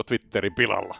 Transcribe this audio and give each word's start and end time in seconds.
onko 0.00 0.08
Twitteri 0.08 0.50
pilalla? 0.50 0.96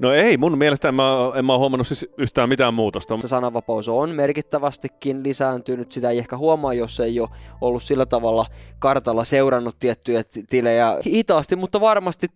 No 0.00 0.12
ei, 0.12 0.36
mun 0.36 0.58
mielestä 0.58 0.88
en 0.88 0.94
mä, 0.94 1.02
en 1.34 1.44
mä 1.44 1.52
ole 1.52 1.58
huomannut 1.58 1.86
siis 1.86 2.06
yhtään 2.18 2.48
mitään 2.48 2.74
muutosta. 2.74 3.16
Se 3.20 3.28
sananvapaus 3.28 3.88
on 3.88 4.10
merkittävästikin 4.10 5.22
lisääntynyt. 5.22 5.92
Sitä 5.92 6.10
ei 6.10 6.18
ehkä 6.18 6.36
huomaa, 6.36 6.74
jos 6.74 7.00
ei 7.00 7.20
ole 7.20 7.28
ollut 7.60 7.82
sillä 7.82 8.06
tavalla 8.06 8.46
kartalla 8.78 9.24
seurannut 9.24 9.76
tiettyjä 9.80 10.22
tilejä 10.50 10.98
hitaasti, 11.06 11.56
mutta 11.56 11.80
varmasti 11.80 12.26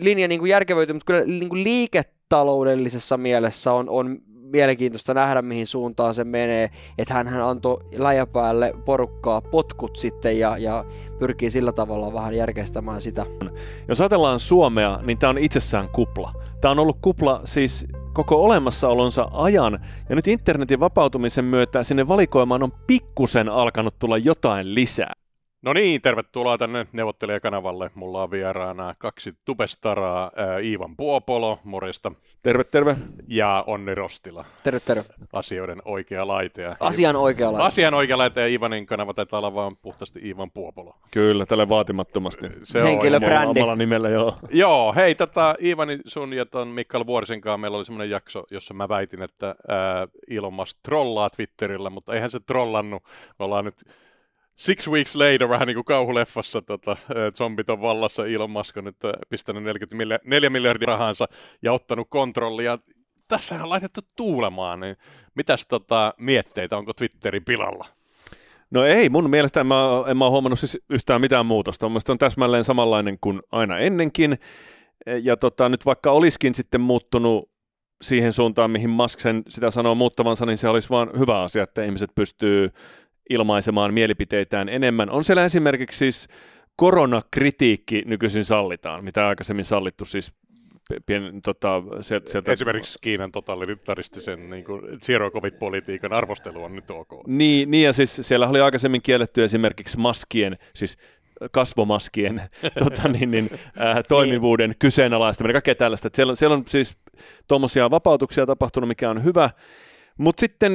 linja 0.00 0.28
niin 0.28 0.40
kuin 0.40 0.50
järkevöityy, 0.50 0.94
mutta 0.94 1.12
kyllä 1.12 1.24
niin 1.24 1.48
kuin 1.48 1.64
liiketaloudellisessa 1.64 3.16
mielessä 3.16 3.72
on, 3.72 3.88
on 3.88 4.18
mielenkiintoista 4.52 5.14
nähdä, 5.14 5.42
mihin 5.42 5.66
suuntaan 5.66 6.14
se 6.14 6.24
menee. 6.24 6.70
Että 6.98 7.14
hän, 7.14 7.28
hän 7.28 7.42
antoi 7.42 7.78
läjäpäälle 7.96 8.72
porukkaa 8.84 9.40
potkut 9.40 9.96
sitten 9.96 10.38
ja, 10.38 10.58
ja 10.58 10.84
pyrkii 11.18 11.50
sillä 11.50 11.72
tavalla 11.72 12.12
vähän 12.12 12.34
järkeistämään 12.34 13.00
sitä. 13.00 13.26
Jos 13.88 14.00
ajatellaan 14.00 14.40
Suomea, 14.40 15.00
niin 15.02 15.18
tämä 15.18 15.30
on 15.30 15.38
itsessään 15.38 15.88
kupla. 15.88 16.32
Tämä 16.60 16.72
on 16.72 16.78
ollut 16.78 16.98
kupla 17.02 17.40
siis 17.44 17.86
koko 18.12 18.44
olemassaolonsa 18.44 19.28
ajan, 19.32 19.78
ja 20.08 20.16
nyt 20.16 20.28
internetin 20.28 20.80
vapautumisen 20.80 21.44
myötä 21.44 21.84
sinne 21.84 22.08
valikoimaan 22.08 22.62
on 22.62 22.72
pikkusen 22.86 23.48
alkanut 23.48 23.98
tulla 23.98 24.18
jotain 24.18 24.74
lisää. 24.74 25.12
No 25.62 25.72
niin, 25.72 26.02
tervetuloa 26.02 26.58
tänne 26.58 26.86
neuvottelijakanavalle. 26.92 27.90
Mulla 27.94 28.22
on 28.22 28.30
vieraana 28.30 28.94
kaksi 28.98 29.34
tubestaraa, 29.44 30.30
ää, 30.36 30.58
Iivan 30.58 30.96
Puopolo, 30.96 31.58
morjesta. 31.64 32.12
Terve, 32.42 32.64
terve. 32.64 32.96
Ja 33.28 33.64
Onni 33.66 33.94
Rostila. 33.94 34.44
Terve, 34.62 34.80
terve. 34.80 35.04
Asioiden 35.32 35.82
oikea 35.84 36.26
laite. 36.28 36.70
Asian 36.80 37.16
oikea 37.16 37.52
laite. 37.52 37.66
Asian 37.66 37.94
oikea 37.94 38.18
laite 38.18 38.40
ja 38.40 38.46
Iivanin 38.46 38.86
kanava 38.86 39.14
taitaa 39.14 39.38
olla 39.38 39.54
vaan 39.54 39.76
puhtaasti 39.76 40.20
Iivan 40.24 40.50
Puopolo. 40.50 40.94
Kyllä, 41.10 41.46
tälle 41.46 41.68
vaatimattomasti. 41.68 42.46
Se 42.64 42.82
Henkilöbrändi. 42.82 43.60
Omalla 43.60 43.76
nimellä, 43.76 44.08
joo. 44.08 44.36
joo, 44.50 44.92
hei, 44.92 45.14
tota, 45.14 45.54
Iivani 45.62 45.98
sun 46.06 46.32
ja 46.32 46.46
ton 46.46 46.68
Mikael 46.68 47.06
Vuorisen 47.06 47.40
kanssa 47.40 47.58
meillä 47.58 47.76
oli 47.76 47.84
semmoinen 47.84 48.10
jakso, 48.10 48.44
jossa 48.50 48.74
mä 48.74 48.88
väitin, 48.88 49.22
että 49.22 49.54
ää, 49.68 50.08
Elon 50.30 50.54
Musk 50.54 50.78
trollaa 50.82 51.30
Twitterillä, 51.30 51.90
mutta 51.90 52.14
eihän 52.14 52.30
se 52.30 52.40
trollannut. 52.40 53.02
Me 53.38 53.44
ollaan 53.44 53.64
nyt 53.64 53.76
Six 54.58 54.88
Weeks 54.88 55.16
Later, 55.16 55.48
vähän 55.48 55.66
niin 55.66 55.74
kuin 55.74 55.84
kauhuleffassa, 55.84 56.62
tota, 56.62 56.96
zombit 57.36 57.70
on 57.70 57.80
vallassa, 57.80 58.26
Elon 58.26 58.50
Musk 58.50 58.76
on 58.76 58.84
nyt 58.84 58.96
pistänyt 59.28 59.62
44 59.62 60.50
miljardia 60.50 60.86
rahansa 60.86 61.28
ja 61.62 61.72
ottanut 61.72 62.06
kontrollia. 62.10 62.78
Tässä 63.28 63.54
on 63.54 63.70
laitettu 63.70 64.00
tuulemaan, 64.16 64.80
niin 64.80 64.96
mitäs 65.34 65.66
tota, 65.66 66.14
mietteitä, 66.18 66.76
onko 66.76 66.92
Twitteri 66.92 67.40
pilalla? 67.40 67.86
No 68.70 68.84
ei, 68.84 69.08
mun 69.08 69.30
mielestä 69.30 69.60
en 69.60 69.66
mä, 69.66 69.84
en 70.06 70.16
mä 70.16 70.24
ole 70.24 70.30
huomannut 70.30 70.58
siis 70.58 70.78
yhtään 70.90 71.20
mitään 71.20 71.46
muutosta. 71.46 71.88
Mun 71.88 72.00
on 72.08 72.18
täsmälleen 72.18 72.64
samanlainen 72.64 73.18
kuin 73.20 73.40
aina 73.52 73.78
ennenkin. 73.78 74.38
Ja 75.22 75.36
tota, 75.36 75.68
nyt 75.68 75.86
vaikka 75.86 76.10
olisikin 76.10 76.54
sitten 76.54 76.80
muuttunut 76.80 77.50
siihen 78.02 78.32
suuntaan, 78.32 78.70
mihin 78.70 78.90
Musk 78.90 79.20
sen 79.20 79.42
sitä 79.48 79.70
sanoo 79.70 79.94
muuttavansa, 79.94 80.46
niin 80.46 80.58
se 80.58 80.68
olisi 80.68 80.88
vaan 80.90 81.10
hyvä 81.18 81.42
asia, 81.42 81.62
että 81.62 81.84
ihmiset 81.84 82.10
pystyy 82.14 82.70
ilmaisemaan 83.30 83.94
mielipiteitään 83.94 84.68
enemmän. 84.68 85.10
On 85.10 85.24
siellä 85.24 85.44
esimerkiksi 85.44 85.98
siis 85.98 86.28
koronakritiikki 86.76 88.02
nykyisin 88.06 88.44
sallitaan, 88.44 89.04
mitä 89.04 89.28
aikaisemmin 89.28 89.64
sallittu 89.64 90.04
siis 90.04 90.32
pien, 91.06 91.42
tota, 91.42 91.82
sieltä, 92.00 92.30
sieltä... 92.30 92.52
Esimerkiksi 92.52 92.98
Kiinan 93.00 93.32
totalitaristisen 93.32 94.50
niin 94.50 94.64
kuin 94.64 94.82
zero 95.00 95.30
covid-politiikan 95.30 96.12
arvostelu 96.12 96.64
on 96.64 96.74
nyt 96.74 96.90
ok. 96.90 97.26
Niin, 97.26 97.70
niin 97.70 97.84
ja 97.84 97.92
siis 97.92 98.16
siellä 98.22 98.48
oli 98.48 98.60
aikaisemmin 98.60 99.02
kielletty 99.02 99.44
esimerkiksi 99.44 99.98
maskien, 99.98 100.58
siis 100.74 100.98
kasvomaskien 101.50 102.42
tota, 102.84 103.08
niin, 103.08 103.30
niin, 103.30 103.50
äh, 103.80 103.98
toimivuuden 104.08 104.74
kyseenalaistaminen, 104.78 105.54
kaikkea 105.54 105.74
tällaista. 105.74 106.10
siellä, 106.14 106.30
on, 106.30 106.36
siellä 106.36 106.56
on 106.56 106.62
siis 106.66 106.96
tuommoisia 107.48 107.90
vapautuksia 107.90 108.46
tapahtunut, 108.46 108.88
mikä 108.88 109.10
on 109.10 109.24
hyvä. 109.24 109.50
Mutta 110.18 110.40
sitten 110.40 110.72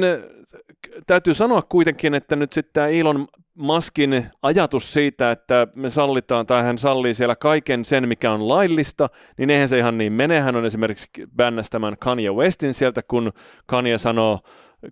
täytyy 1.06 1.34
sanoa 1.34 1.62
kuitenkin, 1.62 2.14
että 2.14 2.36
nyt 2.36 2.52
sitten 2.52 2.72
tämä 2.72 2.88
Elon 2.88 3.26
Muskin 3.54 4.26
ajatus 4.42 4.92
siitä, 4.92 5.30
että 5.30 5.66
me 5.76 5.90
sallitaan 5.90 6.46
tai 6.46 6.62
hän 6.62 6.78
sallii 6.78 7.14
siellä 7.14 7.36
kaiken 7.36 7.84
sen, 7.84 8.08
mikä 8.08 8.32
on 8.32 8.48
laillista, 8.48 9.08
niin 9.38 9.50
eihän 9.50 9.68
se 9.68 9.78
ihan 9.78 9.98
niin 9.98 10.12
mene. 10.12 10.40
Hän 10.40 10.56
on 10.56 10.66
esimerkiksi 10.66 11.08
bännästämään 11.36 11.96
Kanye 12.00 12.30
Westin 12.30 12.74
sieltä, 12.74 13.02
kun 13.02 13.32
Kanye 13.66 13.98
sanoo 13.98 14.38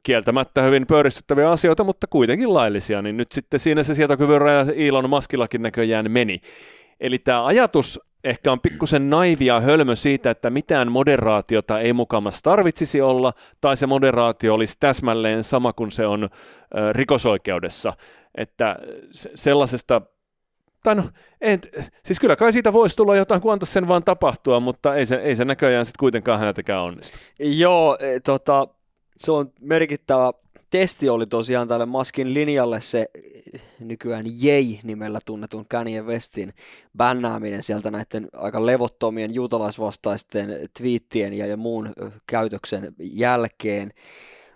kieltämättä 0.03 0.62
hyvin 0.62 0.87
pöyristyttäviä 0.87 1.51
asioita, 1.51 1.85
mutta 1.85 2.07
kuitenkin 2.07 2.55
laillisia, 2.55 3.03
niin 3.03 3.17
nyt 3.17 3.33
sitten 3.33 3.61
siinä 3.61 3.83
se 3.83 3.95
sietokyvyn 3.95 4.41
raja 4.41 4.67
Elon 4.77 5.11
Muskillakin 5.11 5.62
näköjään 5.62 6.11
meni. 6.11 6.41
Eli 7.01 7.19
tämä 7.19 7.47
ajatus 7.47 8.01
ehkä 8.25 8.53
on 8.53 8.60
pikkusen 8.60 9.10
naivia 9.10 9.60
hölmö 9.60 9.97
siitä, 9.97 10.31
että 10.31 10.50
mitään 10.50 10.93
moderaatiota 10.93 11.81
ei 11.81 11.93
mukamassa 11.93 12.41
tarvitsisi 12.43 13.00
olla, 13.00 13.33
tai 13.60 13.77
se 13.77 13.87
moderaatio 13.87 14.55
olisi 14.55 14.77
täsmälleen 14.81 15.44
sama 15.44 15.72
kuin 15.72 15.91
se 15.91 16.06
on 16.06 16.28
rikosoikeudessa. 16.93 17.93
Että 18.34 18.77
sellaisesta, 19.34 20.03
tai 20.82 20.94
no, 20.94 21.03
en, 21.41 21.61
siis 22.05 22.21
kyllä 22.21 22.37
kai 22.37 22.53
siitä 22.53 22.72
voisi 22.72 22.97
tulla 22.97 23.16
jotain, 23.16 23.41
kun 23.41 23.53
antaisi 23.53 23.72
sen 23.72 23.88
vaan 23.88 24.05
tapahtua, 24.05 24.61
mutta 24.61 24.94
ei 24.94 25.06
se, 25.06 25.15
ei 25.15 25.37
se 25.37 25.44
näköjään 25.44 25.87
sitten 25.87 26.00
kuitenkaan 26.00 26.38
häneltäkään 26.38 26.82
onnistu. 26.82 27.19
Joo, 27.38 27.97
e, 28.00 28.21
tota, 28.21 28.69
se 29.16 29.32
on 29.32 29.53
merkittävä 29.61 30.32
testi 30.72 31.09
oli 31.09 31.27
tosiaan 31.27 31.69
tälle 31.69 31.87
Maskin 31.87 32.34
linjalle 32.34 32.81
se 32.81 33.06
nykyään 33.81 34.25
Jei-nimellä 34.41 35.19
tunnetun 35.25 35.66
Kanye 35.69 36.03
Westin 36.03 36.53
bännääminen 36.97 37.62
sieltä 37.62 37.91
näiden 37.91 38.28
aika 38.33 38.66
levottomien 38.66 39.34
juutalaisvastaisten 39.34 40.49
twiittien 40.78 41.32
ja, 41.32 41.47
ja 41.47 41.56
muun 41.56 41.93
käytöksen 42.27 42.94
jälkeen. 42.99 43.91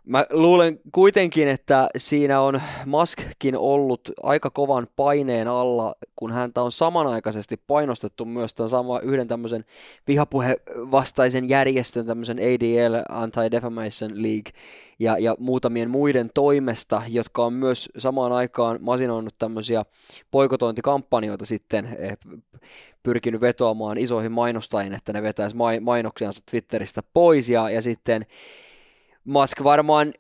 Mä 0.07 0.27
luulen 0.31 0.81
kuitenkin, 0.93 1.49
että 1.49 1.89
siinä 1.97 2.41
on 2.41 2.61
Muskkin 2.87 3.57
ollut 3.57 4.11
aika 4.23 4.51
kovan 4.51 4.87
paineen 4.97 5.49
alla, 5.49 5.95
kun 6.17 6.33
häntä 6.33 6.63
on 6.63 6.73
samanaikaisesti 6.73 7.57
painostettu 7.67 8.25
myös 8.25 8.55
tämän 8.55 8.69
sama 8.69 9.01
yhden 9.01 9.29
tämmöisen 9.29 9.65
vihapuhevastaisen 10.09 11.49
järjestön, 11.49 12.07
tämmöisen 12.07 12.39
ADL, 12.39 12.95
Anti-Defamation 13.09 14.23
League, 14.23 14.53
ja, 14.99 15.19
ja 15.19 15.37
muutamien 15.39 15.91
muiden 15.91 16.31
toimesta, 16.35 17.03
jotka 17.09 17.45
on 17.45 17.53
myös 17.53 17.89
samaan 17.99 18.33
aikaan 18.33 18.79
masinoinut 18.81 19.35
tämmöisiä 19.39 19.85
poikotointikampanjoita 20.31 21.47
sitten 21.47 21.97
eh, 21.99 22.19
pyrkinyt 23.03 23.41
vetoamaan 23.41 23.99
isoihin 23.99 24.33
mainostajiin, 24.33 24.93
että 24.93 25.13
ne 25.13 25.23
vetäisi 25.23 25.57
mainoksiansa 25.81 26.41
Twitteristä 26.51 27.03
pois, 27.15 27.49
ja, 27.49 27.71
ja 27.71 27.83
sitten 27.83 28.27
Musk 29.27 29.65
varmaan 29.65 30.13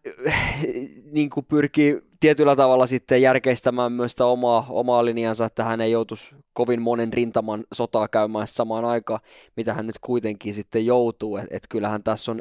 niin 1.12 1.30
kuin 1.30 1.46
pyrkii 1.46 2.00
tietyllä 2.20 2.56
tavalla 2.56 2.86
sitten 2.86 3.22
järkeistämään 3.22 3.92
myös 3.92 4.10
sitä 4.10 4.26
omaa, 4.26 4.66
omaa 4.68 5.04
linjansa, 5.04 5.44
että 5.44 5.64
hän 5.64 5.80
ei 5.80 5.92
joutuisi 5.92 6.34
kovin 6.52 6.82
monen 6.82 7.12
rintaman 7.12 7.64
sotaa 7.74 8.08
käymään 8.08 8.46
samaan 8.46 8.84
aikaan, 8.84 9.20
mitä 9.56 9.74
hän 9.74 9.86
nyt 9.86 9.98
kuitenkin 10.00 10.54
sitten 10.54 10.86
joutuu. 10.86 11.36
Että 11.36 11.56
et 11.56 11.62
kyllähän 11.68 12.02
tässä 12.02 12.32
on 12.32 12.40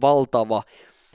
valtava 0.00 0.62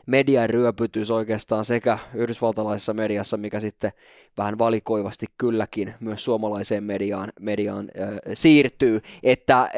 median 0.05 0.49
ryöpytys 0.49 1.11
oikeastaan 1.11 1.65
sekä 1.65 1.97
yhdysvaltalaisessa 2.13 2.93
mediassa, 2.93 3.37
mikä 3.37 3.59
sitten 3.59 3.91
vähän 4.37 4.57
valikoivasti 4.57 5.25
kylläkin 5.37 5.93
myös 5.99 6.23
suomalaiseen 6.23 6.83
mediaan, 6.83 7.29
mediaan 7.39 7.89
äh, 8.01 8.09
siirtyy. 8.33 9.01
Että 9.23 9.61
äh, 9.61 9.69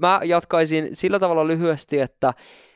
mä 0.00 0.20
jatkaisin 0.24 0.88
sillä 0.92 1.18
tavalla 1.18 1.46
lyhyesti, 1.46 2.00
että 2.00 2.34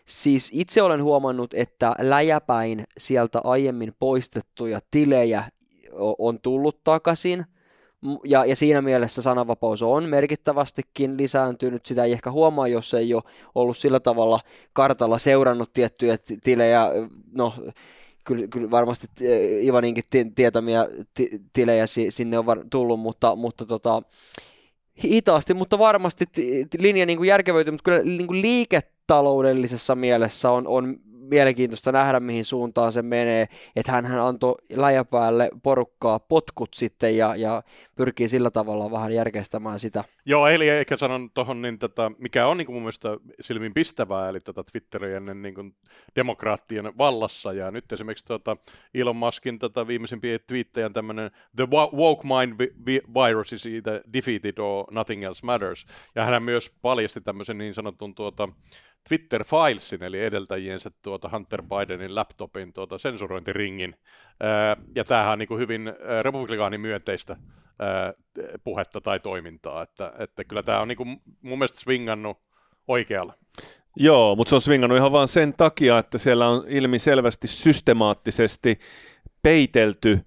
Siis 0.09 0.51
itse 0.55 0.83
olen 0.83 1.03
huomannut, 1.03 1.55
että 1.55 1.95
läjäpäin 1.99 2.85
sieltä 2.99 3.41
aiemmin 3.45 3.93
poistettuja 3.99 4.81
tilejä 4.91 5.45
on 6.19 6.41
tullut 6.41 6.85
takaisin, 6.85 7.45
ja, 8.25 8.45
ja 8.45 8.57
siinä 8.57 8.83
mielessä 8.83 9.23
sananvapaus 9.23 9.83
on 9.83 10.05
merkittävästikin 10.05 11.17
lisääntynyt. 11.17 11.87
Sitä 11.87 12.05
ei 12.05 12.13
ehkä 12.13 12.31
huomaa, 12.31 12.69
jos 12.69 12.95
ei 12.95 13.15
ole 13.15 13.23
ollut 13.55 13.77
sillä 13.77 14.01
tavalla 14.01 14.41
kartalla 14.73 15.19
seurannut 15.19 15.73
tiettyjä 15.73 16.17
tilejä. 16.43 16.87
No, 17.33 17.55
kyllä, 18.25 18.47
kyllä 18.47 18.71
varmasti 18.71 19.07
Ivaninkin 19.63 20.05
tietämiä 20.35 20.87
tilejä 21.53 21.85
sinne 22.09 22.39
on 22.39 22.47
tullut, 22.71 23.01
mutta, 23.01 23.37
mutta 23.37 23.67
tota, 23.67 24.03
hitaasti, 25.05 25.55
mutta 25.55 25.79
varmasti 25.79 26.25
linja 26.79 27.07
niin 27.07 27.19
kuin 27.19 27.29
järkevöityy, 27.29 27.73
mutta 27.73 27.85
kyllä 27.85 28.03
niin 28.03 28.27
kuin 28.27 28.43
liiketaloudellisessa 29.09 29.95
mielessä 29.95 30.51
on, 30.51 30.67
on 30.67 30.97
mielenkiintoista 31.07 31.93
nähdä, 31.93 32.21
mihin 32.21 32.45
suuntaan 32.45 32.93
se 32.93 33.03
menee, 33.03 33.49
että 33.77 33.93
hän, 33.93 34.07
hän 34.07 34.21
antoi 34.21 34.55
läjäpäälle 34.73 35.51
porukkaa 35.63 36.21
potkut 36.21 36.69
sitten 36.75 37.17
ja, 37.17 37.37
ja 37.37 37.63
pyrkii 37.97 38.29
sillä 38.29 38.51
tavalla 38.51 38.91
vähän 38.91 39.13
järkeistämään 39.13 39.79
sitä. 39.79 40.05
Joo, 40.25 40.47
eli 40.47 40.69
ehkä 40.69 40.97
sanon 40.97 41.31
tuohon, 41.35 41.63
niin 41.63 41.79
tätä, 41.79 42.11
mikä 42.19 42.47
on 42.47 42.57
niin 42.57 42.67
kuin 42.67 42.75
mun 42.75 42.83
mielestä 42.83 43.09
silmin 43.41 43.75
pistävää, 43.75 44.29
eli 44.29 44.41
tätä 44.41 44.63
Twitteriä 44.73 45.17
ennen 45.17 45.43
niin 45.43 45.55
kuin 45.55 45.75
demokraattien 46.17 46.99
vallassa, 46.99 47.53
ja 47.53 47.71
nyt 47.71 47.93
esimerkiksi 47.93 48.25
tuota 48.25 48.57
Elon 48.95 49.17
Muskin 49.17 49.59
tätä 49.59 49.87
viimeisimpiä 49.87 50.39
twiittejä 50.39 50.91
tämmöinen 50.91 51.31
The 51.57 51.69
woke 51.97 52.23
mind 52.23 52.61
virus 53.15 53.53
is 53.53 53.67
either 53.67 54.01
defeated 54.13 54.59
or 54.59 54.85
nothing 54.91 55.25
else 55.25 55.47
matters, 55.47 55.87
ja 56.15 56.25
hän 56.25 56.43
myös 56.43 56.77
paljasti 56.83 57.21
tämmöisen 57.21 57.59
niin 57.59 57.75
sanotun 57.75 58.15
tuota 58.15 58.49
Twitter 59.09 59.45
Filesin, 59.45 60.03
eli 60.03 60.25
edeltäjiensä 60.25 60.91
tuota 61.03 61.29
Hunter 61.29 61.63
Bidenin 61.63 62.15
laptopin 62.15 62.73
tuota 62.73 62.99
sensurointiringin. 62.99 63.95
ja 64.95 65.05
tämähän 65.05 65.33
on 65.33 65.39
niin 65.39 65.49
kuin 65.49 65.61
hyvin 65.61 65.93
republikaanimyönteistä 66.23 67.37
puhetta 68.65 69.01
tai 69.01 69.21
toimintaa, 69.21 69.83
että, 69.83 70.13
että 70.19 70.45
kyllä 70.45 70.63
tämä 70.63 70.81
on 70.81 70.89
niin 70.89 70.97
kuin 70.97 71.09
mun 71.43 71.59
mielestä 71.59 71.81
swingannut 71.81 72.39
oikealla. 72.89 73.35
Joo, 73.97 74.37
mutta 74.37 74.49
se 74.49 74.55
on 74.55 74.61
swingannut 74.61 74.99
ihan 74.99 75.13
vain 75.13 75.29
sen 75.29 75.55
takia, 75.57 75.99
että 75.99 76.19
siellä 76.19 76.49
on 76.49 76.65
ilmi 76.69 76.99
selvästi 76.99 77.47
systemaattisesti 77.47 78.79
peitelty 79.43 80.21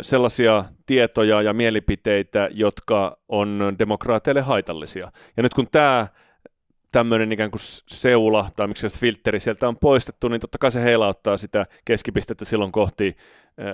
sellaisia 0.00 0.64
tietoja 0.86 1.42
ja 1.42 1.52
mielipiteitä, 1.52 2.48
jotka 2.52 3.18
on 3.28 3.76
demokraateille 3.78 4.40
haitallisia. 4.40 5.12
Ja 5.36 5.42
nyt 5.42 5.54
kun 5.54 5.66
tämä 5.72 6.06
tämmöinen 6.92 7.32
ikään 7.32 7.50
kuin 7.50 7.60
seula 7.88 8.50
tai 8.56 8.66
miksi 8.66 8.88
se 8.88 8.98
filtteri 8.98 9.40
sieltä 9.40 9.68
on 9.68 9.76
poistettu, 9.76 10.28
niin 10.28 10.40
totta 10.40 10.58
kai 10.58 10.70
se 10.70 10.82
heilauttaa 10.82 11.36
sitä 11.36 11.66
keskipistettä 11.84 12.44
silloin 12.44 12.72
kohti 12.72 13.16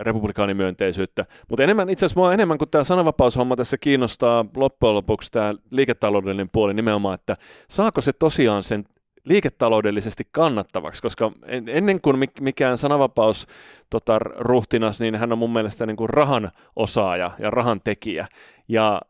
republikaanimyönteisyyttä. 0.02 1.26
Mutta 1.48 1.62
enemmän, 1.62 1.90
itse 1.90 2.06
asiassa 2.06 2.20
mua 2.20 2.34
enemmän 2.34 2.58
kuin 2.58 2.70
tämä 2.70 2.84
sananvapaushomma 2.84 3.56
tässä 3.56 3.78
kiinnostaa 3.78 4.44
loppujen 4.56 4.94
lopuksi 4.94 5.32
tämä 5.32 5.54
liiketaloudellinen 5.70 6.50
puoli 6.52 6.74
nimenomaan, 6.74 7.14
että 7.14 7.36
saako 7.68 8.00
se 8.00 8.12
tosiaan 8.12 8.62
sen 8.62 8.84
liiketaloudellisesti 9.24 10.28
kannattavaksi, 10.32 11.02
koska 11.02 11.32
ennen 11.66 12.00
kuin 12.00 12.28
mikään 12.40 12.78
sananvapaus 12.78 13.46
tota, 13.90 14.18
ruhtinas, 14.18 15.00
niin 15.00 15.14
hän 15.14 15.32
on 15.32 15.38
mun 15.38 15.52
mielestä 15.52 15.86
niin 15.86 15.96
kuin 15.96 16.10
rahan 16.10 16.50
osaaja 16.76 17.30
ja 17.38 17.50
rahan 17.50 17.80
tekijä. 17.84 18.26
Ja 18.68 19.00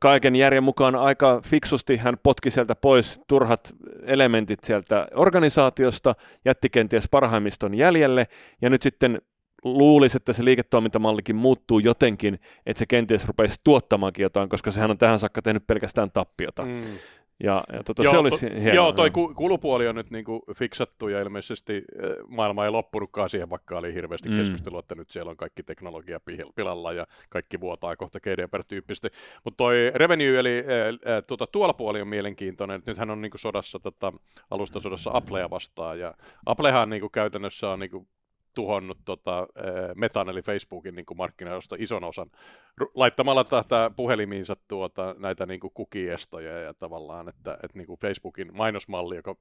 kaiken 0.00 0.36
järjen 0.36 0.64
mukaan 0.64 0.94
aika 0.94 1.40
fiksusti 1.44 1.96
hän 1.96 2.16
potki 2.22 2.50
sieltä 2.50 2.74
pois 2.74 3.20
turhat 3.26 3.74
elementit 4.02 4.64
sieltä 4.64 5.08
organisaatiosta, 5.14 6.14
jätti 6.44 6.70
kenties 6.70 7.08
parhaimmiston 7.10 7.74
jäljelle, 7.74 8.26
ja 8.62 8.70
nyt 8.70 8.82
sitten 8.82 9.20
luulisi, 9.64 10.16
että 10.16 10.32
se 10.32 10.44
liiketoimintamallikin 10.44 11.36
muuttuu 11.36 11.78
jotenkin, 11.78 12.38
että 12.66 12.78
se 12.78 12.86
kenties 12.86 13.26
rupeisi 13.26 13.60
tuottamaankin 13.64 14.22
jotain, 14.22 14.48
koska 14.48 14.70
sehän 14.70 14.90
on 14.90 14.98
tähän 14.98 15.18
saakka 15.18 15.42
tehnyt 15.42 15.66
pelkästään 15.66 16.10
tappiota. 16.10 16.62
Mm. 16.62 16.82
Ja, 17.42 17.64
ja 17.72 17.82
tota, 17.82 18.02
joo, 18.02 18.10
se 18.10 18.18
olisi 18.18 18.50
hienoa. 18.50 18.74
Joo, 18.74 18.92
toi 18.92 19.10
kulupuoli 19.10 19.88
on 19.88 19.94
nyt 19.94 20.10
niinku 20.10 20.42
fiksattu 20.56 21.08
ja 21.08 21.20
ilmeisesti 21.20 21.72
eh, 21.76 22.10
maailma 22.28 22.64
ei 22.64 22.70
loppunutkaan 22.70 23.30
siihen, 23.30 23.50
vaikka 23.50 23.78
oli 23.78 23.94
hirveästi 23.94 24.28
mm. 24.28 24.36
keskustelua, 24.36 24.80
että 24.80 24.94
nyt 24.94 25.10
siellä 25.10 25.30
on 25.30 25.36
kaikki 25.36 25.62
teknologia 25.62 26.20
pilalla 26.54 26.92
ja 26.92 27.06
kaikki 27.28 27.60
vuotaa 27.60 27.96
kohta 27.96 28.20
GDPR-tyyppisesti. 28.20 29.08
Mutta 29.44 29.56
toi 29.56 29.92
revenue 29.94 30.38
eli 30.38 30.58
äh, 30.58 31.22
tuota, 31.26 31.46
tuolla 31.46 31.72
puoli 31.72 32.00
on 32.00 32.08
mielenkiintoinen. 32.08 32.82
Nythän 32.86 33.10
on 33.10 33.20
niinku 33.20 33.38
sodassa, 33.38 33.78
tota, 33.78 34.12
alustasodassa 34.50 35.10
Applea 35.14 35.50
vastaan 35.50 35.98
ja 35.98 36.14
Applehan 36.46 36.90
niinku 36.90 37.08
käytännössä 37.08 37.70
on 37.70 37.78
niinku 37.78 38.06
tuhonnut 38.56 38.98
tota, 39.04 39.46
Metan 39.94 40.28
eli 40.28 40.42
Facebookin 40.42 40.94
niin 40.94 41.06
markkinoista 41.16 41.76
ison 41.78 42.04
osan. 42.04 42.30
Laittamalla 42.94 43.44
tätä 43.44 43.90
puhelimiinsa 43.96 44.56
tuota, 44.68 45.14
näitä 45.18 45.46
niin 45.46 45.60
kukiestoja 45.74 46.58
ja 46.58 46.74
tavallaan, 46.74 47.28
että, 47.28 47.58
että 47.62 47.78
niin 47.78 47.98
Facebookin 48.00 48.56
mainosmalli, 48.56 49.16
joka 49.16 49.36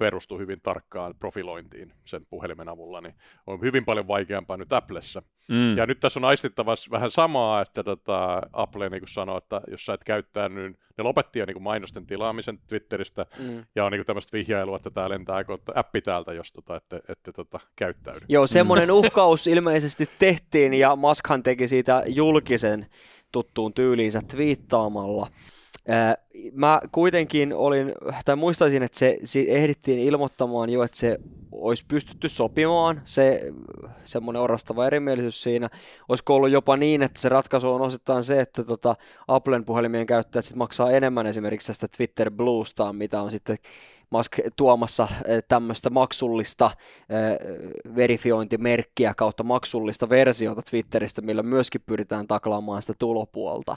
perustuu 0.00 0.38
hyvin 0.38 0.60
tarkkaan 0.60 1.14
profilointiin 1.18 1.92
sen 2.04 2.26
puhelimen 2.30 2.68
avulla, 2.68 3.00
niin 3.00 3.14
on 3.46 3.60
hyvin 3.60 3.84
paljon 3.84 4.08
vaikeampaa 4.08 4.56
nyt 4.56 4.72
Applessa. 4.72 5.22
Mm. 5.48 5.76
Ja 5.76 5.86
nyt 5.86 6.00
tässä 6.00 6.20
on 6.20 6.24
aistittavassa 6.24 6.90
vähän 6.90 7.10
samaa, 7.10 7.62
että 7.62 7.84
tota, 7.84 8.42
Apple 8.52 8.88
niin 8.88 9.00
kuin 9.00 9.08
sanoo, 9.08 9.38
että 9.38 9.60
jos 9.70 9.86
sä 9.86 9.92
et 9.92 10.04
käyttää, 10.04 10.48
niin 10.48 10.78
ne 10.98 11.04
lopetti 11.04 11.38
jo 11.38 11.46
niin 11.46 11.54
kuin 11.54 11.62
mainosten 11.62 12.06
tilaamisen 12.06 12.58
Twitteristä, 12.68 13.26
mm. 13.38 13.64
ja 13.74 13.84
on 13.84 13.92
niin 13.92 14.06
tämmöistä 14.06 14.36
vihjailua, 14.36 14.76
että 14.76 14.90
tämä 14.90 15.08
lentää 15.08 15.44
appi 15.74 16.00
täältä, 16.00 16.32
jos 16.32 16.52
tota, 16.52 16.76
ette, 16.76 17.00
ette 17.08 17.32
tota, 17.32 17.60
käyttäydy. 17.76 18.26
Joo, 18.28 18.46
semmoinen 18.46 18.88
mm. 18.88 18.94
uhkaus 18.94 19.46
ilmeisesti 19.46 20.08
tehtiin, 20.18 20.74
ja 20.74 20.96
Muskhan 20.96 21.42
teki 21.42 21.68
siitä 21.68 22.02
julkisen 22.06 22.86
tuttuun 23.32 23.74
tyyliinsä 23.74 24.20
twiittaamalla. 24.30 25.26
Mä 26.52 26.80
kuitenkin 26.92 27.54
olin, 27.54 27.92
tai 28.24 28.36
muistaisin, 28.36 28.82
että 28.82 28.98
se, 28.98 29.18
se 29.24 29.44
ehdittiin 29.48 29.98
ilmoittamaan 29.98 30.70
jo, 30.70 30.82
että 30.82 30.98
se 30.98 31.18
olisi 31.52 31.84
pystytty 31.88 32.28
sopimaan, 32.28 33.00
se 33.04 33.52
semmoinen 34.04 34.42
orastava 34.42 34.86
erimielisyys 34.86 35.42
siinä. 35.42 35.70
Olisiko 36.08 36.34
ollut 36.34 36.50
jopa 36.50 36.76
niin, 36.76 37.02
että 37.02 37.20
se 37.20 37.28
ratkaisu 37.28 37.72
on 37.72 37.80
osittain 37.80 38.22
se, 38.22 38.40
että 38.40 38.64
tota 38.64 38.96
Applen 39.28 39.64
puhelimien 39.64 40.06
käyttäjät 40.06 40.44
sit 40.44 40.56
maksaa 40.56 40.90
enemmän 40.90 41.26
esimerkiksi 41.26 41.66
tästä 41.66 41.88
Twitter 41.96 42.30
Bluesta, 42.30 42.92
mitä 42.92 43.22
on 43.22 43.30
sitten 43.30 43.56
Musk 44.10 44.38
tuomassa 44.56 45.08
tämmöistä 45.48 45.90
maksullista 45.90 46.70
verifiointimerkkiä 47.96 49.14
kautta 49.14 49.42
maksullista 49.42 50.08
versiota 50.08 50.62
Twitteristä, 50.70 51.22
millä 51.22 51.42
myöskin 51.42 51.82
pyritään 51.86 52.26
taklaamaan 52.26 52.82
sitä 52.82 52.94
tulopuolta 52.98 53.76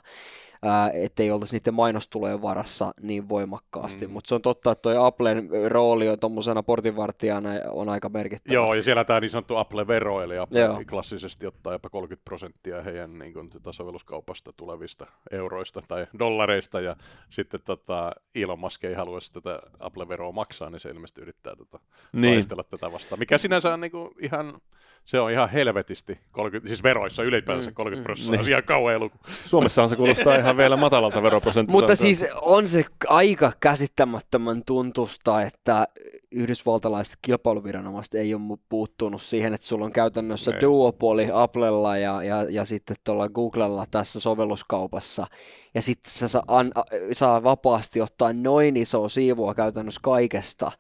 ettei 0.94 1.32
oltaisi 1.32 1.56
niiden 1.56 1.74
mainostulojen 1.74 2.42
varassa 2.44 2.92
niin 3.02 3.30
voimakkaasti. 3.30 4.08
Mm. 4.08 4.14
Mutta 4.14 4.28
se 4.28 4.36
on 4.36 4.42
totta, 4.42 4.72
että 4.72 4.82
toi 4.82 4.96
Applen 4.98 5.50
rooli 5.68 6.10
on 6.10 6.20
tuommoisena 6.20 6.64
portinvartijana 6.64 7.50
on 7.70 7.90
aika 7.90 8.10
merkittävä. 8.10 8.54
Joo, 8.54 8.74
ja 8.74 8.84
siellä 8.84 9.04
tämä 9.04 9.20
niin 9.20 9.30
sanottu 9.30 9.56
Apple-vero, 9.56 10.22
eli 10.22 10.38
Apple 10.38 10.60
Joo. 10.60 10.84
klassisesti 10.90 11.48
ottaa 11.48 11.74
jopa 11.74 11.90
30 11.90 12.26
prosenttia 12.26 12.82
heidän 12.82 13.20
niin 13.20 13.34
kuin, 13.34 13.50
sovelluskaupasta 13.72 14.54
tulevista 14.58 15.08
euroista 15.32 15.82
tai 15.88 16.08
dollareista, 16.20 16.82
ja 16.82 16.96
sitten 17.30 17.60
tota, 17.66 18.12
Elon 18.36 18.60
Musk 18.60 18.84
ei 18.84 18.94
haluaisi 18.94 19.34
tätä 19.34 19.60
Apple-veroa 19.80 20.32
maksaa, 20.32 20.70
niin 20.70 20.80
se 20.80 20.90
ilmeisesti 20.90 21.22
yrittää 21.22 21.56
tota, 21.56 21.80
niin. 22.14 22.34
taistella 22.34 22.64
tätä 22.64 22.92
vastaan. 22.92 23.20
Mikä 23.20 23.38
sinänsä 23.38 23.74
on 23.74 23.82
niin 23.82 23.92
kuin, 23.92 24.12
ihan, 24.20 24.62
se 25.06 25.20
on 25.20 25.32
ihan 25.32 25.50
helvetisti, 25.50 26.20
30, 26.32 26.68
siis 26.68 26.84
veroissa 26.84 27.24
ylipäänsä 27.24 27.72
30 27.72 28.02
mm, 28.02 28.04
prosenttia, 28.04 28.40
mm, 28.40 28.44
niin. 28.44 28.50
ihan 28.50 28.64
kauhean 28.64 29.02
luku. 29.02 29.18
Suomessahan 29.46 29.90
se 29.90 29.96
kuulostaa 29.96 30.36
ihan 30.36 30.58
vielä 30.58 30.78
matalalta 30.78 31.24
veroprosentilta. 31.24 31.78
Mutta 31.80 31.96
siis 31.96 32.26
on 32.42 32.68
se 32.68 32.86
aika 33.08 33.52
käsittämättömän 33.60 34.62
tuntusta, 34.66 35.42
että 35.42 35.88
yhdysvaltalaiset 36.32 37.18
kilpailuviranomaiset 37.22 38.14
ei 38.14 38.34
ole 38.34 38.58
puuttunut 38.70 39.22
siihen, 39.22 39.54
että 39.54 39.68
sulla 39.68 39.86
on 39.86 39.92
käytännössä 39.92 40.52
Ei. 40.52 40.62
duopoli 40.62 41.30
Applella 41.34 41.98
ja, 41.98 42.24
ja, 42.24 42.44
ja 42.50 42.66
sitten 42.66 42.98
tuolla 43.04 43.30
Googlella 43.30 43.86
tässä 43.92 44.20
sovelluskaupassa. 44.20 45.28
Ja 45.76 45.82
sitten 45.82 46.12
sä 46.12 46.28
saa, 46.28 46.44
an, 46.48 46.72
saa 47.12 47.44
vapaasti 47.44 48.02
ottaa 48.02 48.34
noin 48.34 48.78
iso 48.78 49.10
siivua 49.10 49.56
käytännössä 49.56 50.02
kaikesta. 50.04 50.72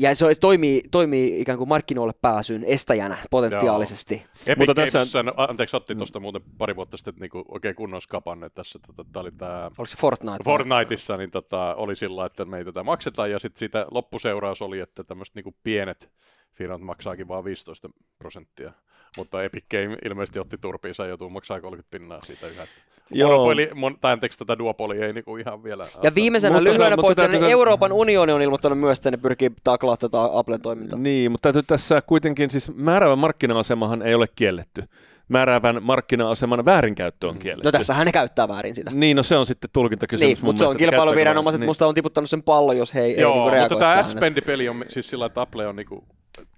Ja 0.00 0.14
se 0.14 0.34
toimii, 0.34 0.82
toimii 0.90 1.40
ikään 1.40 1.58
kuin 1.58 1.68
markkinoille 1.68 2.12
pääsyyn 2.22 2.64
estäjänä 2.64 3.16
potentiaalisesti. 3.30 4.14
Joo. 4.14 4.24
Epic 4.46 4.58
Mutta 4.58 4.74
tässä... 4.74 5.04
Sen, 5.04 5.32
anteeksi, 5.36 5.76
otti 5.76 5.94
tuosta 5.94 6.20
muuten 6.20 6.42
pari 6.58 6.76
vuotta 6.76 6.96
sitten 6.96 7.14
niin 7.20 7.30
kuin 7.30 7.44
oikein 7.48 7.74
kunnon 7.74 8.02
skapan, 8.02 8.44
että 8.44 8.62
tässä 8.62 8.78
tota, 8.86 9.04
tämä 9.12 9.20
oli 9.20 9.32
tämä... 9.32 9.64
Oliko 9.64 9.86
se 9.86 9.96
Fortnite? 9.96 10.44
Fortniteissa 10.44 11.16
niin 11.16 11.30
tota, 11.30 11.74
oli 11.74 11.96
sillä, 11.96 12.26
että 12.26 12.44
me 12.44 12.58
ei 12.58 12.64
tätä 12.64 12.82
makseta, 12.82 13.26
ja 13.26 13.38
sitten 13.38 13.58
siitä 13.58 13.86
loppuseuraus 13.90 14.62
oli, 14.62 14.80
että 14.80 15.04
tämmöiset 15.04 15.34
niin 15.34 15.56
pienet 15.62 16.10
firmat 16.52 16.80
maksaakin 16.80 17.28
vain 17.28 17.44
15 17.44 17.90
prosenttia. 18.18 18.72
Mutta 19.16 19.42
Epic 19.42 19.64
Game 19.70 19.96
ilmeisesti 20.04 20.38
otti 20.38 20.58
turpiinsa 20.58 21.02
ja 21.02 21.08
joutuu 21.08 21.30
maksaa 21.30 21.60
30 21.60 21.90
pinnaa 21.90 22.20
siitä 22.24 22.46
yhä. 22.46 22.66
Joo. 23.10 23.30
Monopoli, 23.30 23.70
mon, 23.74 23.96
tai 24.00 24.12
anteeksi, 24.12 24.38
tätä 24.38 24.58
duopoli 24.58 24.98
ei 24.98 25.12
niinku 25.12 25.36
ihan 25.36 25.64
vielä... 25.64 25.84
Ja 26.02 26.14
viimeisenä 26.14 26.64
lyhyenä 26.64 26.96
pointtina 26.96 27.28
niin 27.28 27.44
Euroopan 27.44 27.92
unioni 27.92 28.32
on 28.32 28.42
ilmoittanut 28.42 28.78
myös, 28.78 28.98
että 28.98 29.10
ne 29.10 29.16
pyrkii 29.16 29.50
taklaa 29.64 29.96
tätä 29.96 30.18
Applen 30.32 30.60
toimintaa. 30.60 30.98
Niin, 30.98 31.30
mutta 31.30 31.42
täytyy 31.42 31.62
tässä 31.62 32.02
kuitenkin, 32.02 32.50
siis 32.50 32.74
määräävä 32.74 33.16
markkina-asemahan 33.16 34.02
ei 34.02 34.14
ole 34.14 34.26
kielletty 34.34 34.84
määräävän 35.28 35.82
markkina-aseman 35.82 36.64
väärinkäyttö 36.64 37.28
on 37.28 37.34
mm. 37.34 37.38
kielletty. 37.38 37.68
No 37.68 37.72
tässä 37.72 37.94
hän 37.94 38.06
ne 38.06 38.12
käyttää 38.12 38.48
väärin 38.48 38.74
sitä. 38.74 38.90
Niin, 38.94 39.16
no 39.16 39.22
se 39.22 39.36
on 39.36 39.46
sitten 39.46 39.70
tulkintakysymys 39.72 40.38
niin, 40.38 40.44
mutta 40.44 40.58
se 40.58 40.66
on 40.66 40.76
kilpailuviranomaiset, 40.76 41.60
niin. 41.60 41.68
musta 41.68 41.86
on 41.86 41.94
tiputtanut 41.94 42.30
sen 42.30 42.42
pallon, 42.42 42.76
jos 42.76 42.94
he 42.94 43.00
ei, 43.00 43.20
Joo, 43.20 43.34
ei 43.34 43.60
niinku 43.60 43.74
mutta 43.74 43.78
tämä 43.78 44.26
ad 44.26 44.40
peli 44.46 44.68
on 44.68 44.84
siis 44.88 45.10
sillä, 45.10 45.26
että 45.26 45.40
Apple 45.40 45.66
on 45.66 45.76
niinku 45.76 46.04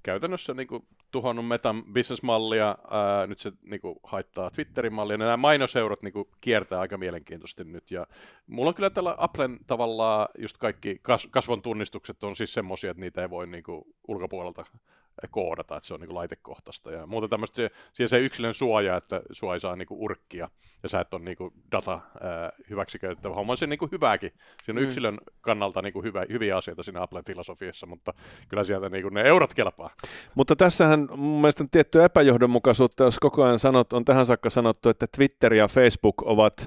käytännössä 0.03 0.55
niin 0.55 0.69
kuin, 0.69 0.87
tuhonnut 1.11 1.49
Metan 1.49 1.85
businessmallia, 1.85 2.77
ää, 2.91 3.27
nyt 3.27 3.39
se 3.39 3.53
niin 3.63 3.81
kuin, 3.81 3.97
haittaa 4.03 4.51
Twitterin 4.51 4.93
mallia. 4.93 5.19
Nämä 5.19 5.37
mainoseurat 5.37 6.03
niin 6.03 6.13
kuin, 6.13 6.29
kiertää 6.41 6.81
aika 6.81 6.99
mielenkiintoisesti 6.99 7.65
nyt. 7.65 7.91
Ja 7.91 8.07
mulla 8.47 8.69
on 8.69 8.75
kyllä 8.75 8.91
tällä 8.91 9.15
Applen 9.19 9.59
tavallaan 9.67 10.29
just 10.39 10.57
kaikki 10.57 10.99
kas- 11.03 11.29
kasvon 11.31 11.63
tunnistukset 11.63 12.25
on 12.25 12.37
siis 12.37 12.55
semmoisia, 12.55 12.91
että 12.91 13.01
niitä 13.01 13.23
ei 13.23 13.31
voi 13.31 13.47
niin 13.47 13.65
kuin, 13.65 13.85
ulkopuolelta 14.09 14.65
koodata, 15.29 15.77
että 15.77 15.87
se 15.87 15.95
on 15.95 16.01
niin 16.01 16.09
kuin 16.09 16.15
laitekohtaista. 16.15 16.93
Ja 16.93 17.07
muuta 17.07 17.29
tämmöistä, 17.29 17.57
se, 17.57 17.71
siihen 17.93 18.09
se 18.09 18.19
yksilön 18.19 18.55
suoja, 18.55 18.97
että 18.97 19.23
sua 19.33 19.55
ei 19.55 19.61
saa 19.61 19.77
niin 19.77 19.89
kuin 19.89 20.01
urkkia, 20.01 20.49
ja 20.83 20.89
sä 20.89 21.01
et 21.01 21.15
ole 21.15 21.23
niin 21.23 21.37
kuin 21.37 21.53
data 21.73 22.01
ää, 22.21 22.53
hyväksikäyttävä. 22.71 23.35
Homma 23.35 23.53
on 23.53 23.57
se 23.57 23.67
niin 23.67 23.79
kuin 23.79 23.91
hyväkin. 23.93 24.31
Siinä 24.65 24.79
on 24.79 24.83
mm. 24.83 24.89
yksilön 24.89 25.19
kannalta 25.41 25.83
niin 25.83 25.93
kuin 25.93 26.05
hyvä, 26.05 26.25
hyviä 26.29 26.57
asioita 26.57 26.83
siinä 26.83 27.03
Applen 27.03 27.25
filosofiassa, 27.25 27.87
mutta 27.87 28.15
kyllä 28.49 28.65
sieltä 28.65 28.89
niin 28.89 29.03
kuin 29.03 29.15
ne 29.15 29.23
eurot 29.23 29.55
kelpaa. 29.55 29.91
Mutta 30.35 30.57
tässähän 30.57 31.09
mun 31.17 31.41
mielestä 31.41 31.63
on 31.63 31.71
tiettyä 31.71 32.05
epäjohdonmukaisuutta, 32.05 33.05
jos 33.05 33.19
koko 33.19 33.45
ajan 33.45 33.59
sanot, 33.59 33.93
on 33.93 34.05
tähän 34.05 34.27
saakka 34.27 34.51
sanottu, 34.51 34.89
että 34.89 35.07
Twitter 35.17 35.55
ja 35.55 35.69
Facebook 35.69 36.23
ovat 36.23 36.67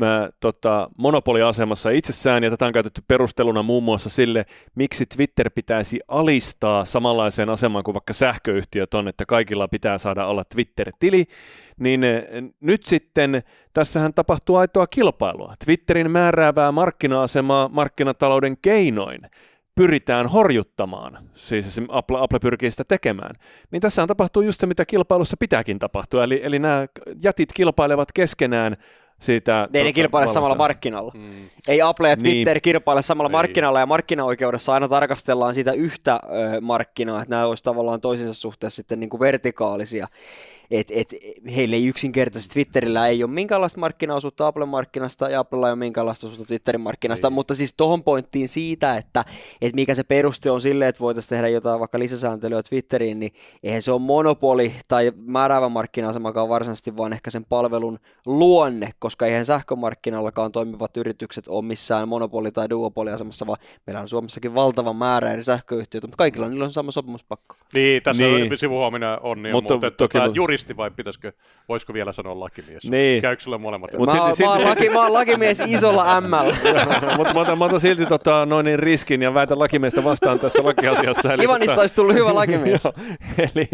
mä, 0.00 0.28
tota, 0.40 0.90
monopoliasemassa 0.96 1.90
itsessään, 1.90 2.44
ja 2.44 2.50
tätä 2.50 2.66
on 2.66 2.72
käytetty 2.72 3.02
perusteluna 3.08 3.62
muun 3.62 3.84
muassa 3.84 4.10
sille, 4.10 4.46
miksi 4.74 5.06
Twitter 5.06 5.50
pitäisi 5.54 6.00
alistaa 6.08 6.84
samanlaiseen 6.84 7.50
asemaan 7.50 7.84
kuin 7.84 7.94
vaikka 7.94 8.12
sähköyhtiöt 8.12 8.94
on, 8.94 9.08
että 9.08 9.26
kaikilla 9.26 9.68
pitää 9.68 9.98
saada 9.98 10.26
olla 10.26 10.44
Twitter-tili, 10.44 11.24
niin 11.80 12.04
eh, 12.04 12.24
nyt 12.60 12.84
sitten 12.84 13.42
tässähän 13.72 14.14
tapahtuu 14.14 14.56
aitoa 14.56 14.86
kilpailua. 14.86 15.54
Twitterin 15.64 16.10
määräävää 16.10 16.72
markkina-asemaa 16.72 17.68
markkinatalouden 17.68 18.54
keinoin 18.62 19.20
pyritään 19.74 20.26
horjuttamaan, 20.26 21.18
siis 21.34 21.80
Apple, 21.88 22.18
Apple 22.20 22.38
pyrkii 22.38 22.70
sitä 22.70 22.84
tekemään, 22.84 23.34
niin 23.70 23.82
tässä 23.82 24.06
tapahtuu 24.06 24.42
just 24.42 24.60
se, 24.60 24.66
mitä 24.66 24.84
kilpailussa 24.84 25.36
pitääkin 25.36 25.78
tapahtua, 25.78 26.24
eli, 26.24 26.40
eli 26.42 26.58
nämä 26.58 26.86
jätit 27.22 27.52
kilpailevat 27.52 28.12
keskenään 28.12 28.76
siitä... 29.20 29.68
Ei 29.74 29.84
ne 29.84 29.92
kilpaile 29.92 30.24
valmista. 30.24 30.34
samalla 30.34 30.54
markkinalla. 30.54 31.12
Mm. 31.14 31.48
Ei 31.68 31.82
Apple 31.82 32.08
ja 32.08 32.16
Twitter 32.16 32.54
niin. 32.54 32.62
kilpaile 32.62 33.02
samalla 33.02 33.28
Ei. 33.28 33.32
markkinalla, 33.32 33.80
ja 33.80 33.86
markkinaoikeudessa 33.86 34.74
aina 34.74 34.88
tarkastellaan 34.88 35.54
sitä 35.54 35.72
yhtä 35.72 36.14
ö, 36.14 36.60
markkinaa, 36.60 37.22
että 37.22 37.30
nämä 37.30 37.46
olisi 37.46 37.64
tavallaan 37.64 38.00
toisensa 38.00 38.34
suhteessa 38.34 38.76
sitten 38.76 39.00
niin 39.00 39.10
kuin 39.10 39.20
vertikaalisia 39.20 40.08
että 40.70 40.92
et, 40.96 41.14
heille 41.56 41.76
ei 41.76 41.86
yksinkertaisesti 41.86 42.52
Twitterillä 42.52 43.06
ei 43.06 43.24
ole 43.24 43.32
minkäänlaista 43.32 43.80
markkinaosuutta 43.80 44.46
Applen 44.46 44.68
markkinasta 44.68 45.28
ja 45.30 45.40
Applella 45.40 45.66
ei 45.66 45.72
ole 45.72 45.78
minkäänlaista 45.78 46.26
osuutta 46.26 46.46
Twitterin 46.46 46.80
markkinasta, 46.80 47.26
ei. 47.28 47.32
mutta 47.32 47.54
siis 47.54 47.74
tohon 47.76 48.04
pointtiin 48.04 48.48
siitä, 48.48 48.96
että, 48.96 49.24
että 49.60 49.74
mikä 49.74 49.94
se 49.94 50.04
peruste 50.04 50.50
on 50.50 50.60
sille, 50.60 50.88
että 50.88 51.00
voitaisiin 51.00 51.28
tehdä 51.28 51.48
jotain 51.48 51.80
vaikka 51.80 51.98
lisäsääntelyä 51.98 52.62
Twitteriin, 52.62 53.20
niin 53.20 53.32
eihän 53.62 53.82
se 53.82 53.92
ole 53.92 54.00
monopoli 54.00 54.72
tai 54.88 55.12
määräävä 55.16 55.68
markkina-asemakaan 55.68 56.48
varsinaisesti, 56.48 56.96
vaan 56.96 57.12
ehkä 57.12 57.30
sen 57.30 57.44
palvelun 57.44 57.98
luonne, 58.26 58.90
koska 58.98 59.26
eihän 59.26 59.46
sähkömarkkinallakaan 59.46 60.52
toimivat 60.52 60.96
yritykset 60.96 61.48
ole 61.48 61.64
missään 61.64 62.08
monopoli- 62.08 62.52
tai 62.52 62.70
duopoliasemassa, 62.70 63.46
vaan 63.46 63.58
meillä 63.86 64.00
on 64.00 64.08
Suomessakin 64.08 64.54
valtava 64.54 64.92
määrä 64.92 65.32
eri 65.32 65.42
sähköyhtiöitä, 65.42 66.06
mutta 66.06 66.16
kaikilla 66.16 66.48
niillä 66.48 66.64
on 66.64 66.72
sama 66.72 66.90
sopimuspakko. 66.90 67.56
Niin, 67.74 68.02
tässä 68.02 68.22
niin. 68.22 68.52
on 68.52 68.58
sivuhuomina 68.58 69.18
on, 69.22 69.42
niin, 69.42 69.54
mutta, 69.54 69.74
mutta 69.74 69.90
toki, 69.90 70.18
tota, 70.18 70.32
juri 70.34 70.58
juristi 70.60 70.76
vai 70.76 70.90
pitäisikö, 70.90 71.32
voisiko 71.68 71.94
vielä 71.94 72.12
sanoa 72.12 72.40
lakimies? 72.40 72.90
Niin. 72.90 73.22
Käykö 73.22 73.42
sulle 73.42 73.58
molemmat? 73.58 73.92
Mut 73.98 74.06
mä, 74.06 74.12
silti, 74.12 74.44
mä, 74.44 74.58
silti, 74.58 74.68
laki, 74.68 74.90
mä 74.90 75.02
oon 75.02 75.12
lakimies 75.12 75.62
isolla 75.66 76.20
M. 76.20 76.24
Mutta 77.16 77.34
mä, 77.34 77.40
otan, 77.40 77.58
mä 77.58 77.64
otan 77.64 77.80
silti 77.80 78.06
tota, 78.06 78.46
noin 78.46 78.64
niin 78.64 78.78
riskin 78.78 79.22
ja 79.22 79.34
väitän 79.34 79.58
lakimiestä 79.58 80.04
vastaan 80.04 80.38
tässä 80.38 80.64
lakiasiassa. 80.64 81.32
Eli, 81.32 81.44
Ivanista 81.44 81.72
tota, 81.72 81.80
olisi 81.80 81.94
tullut 81.94 82.14
hyvä 82.14 82.34
lakimies. 82.34 82.84
jo, 82.84 82.92
eli, 83.38 83.68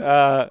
äh, 0.00 0.48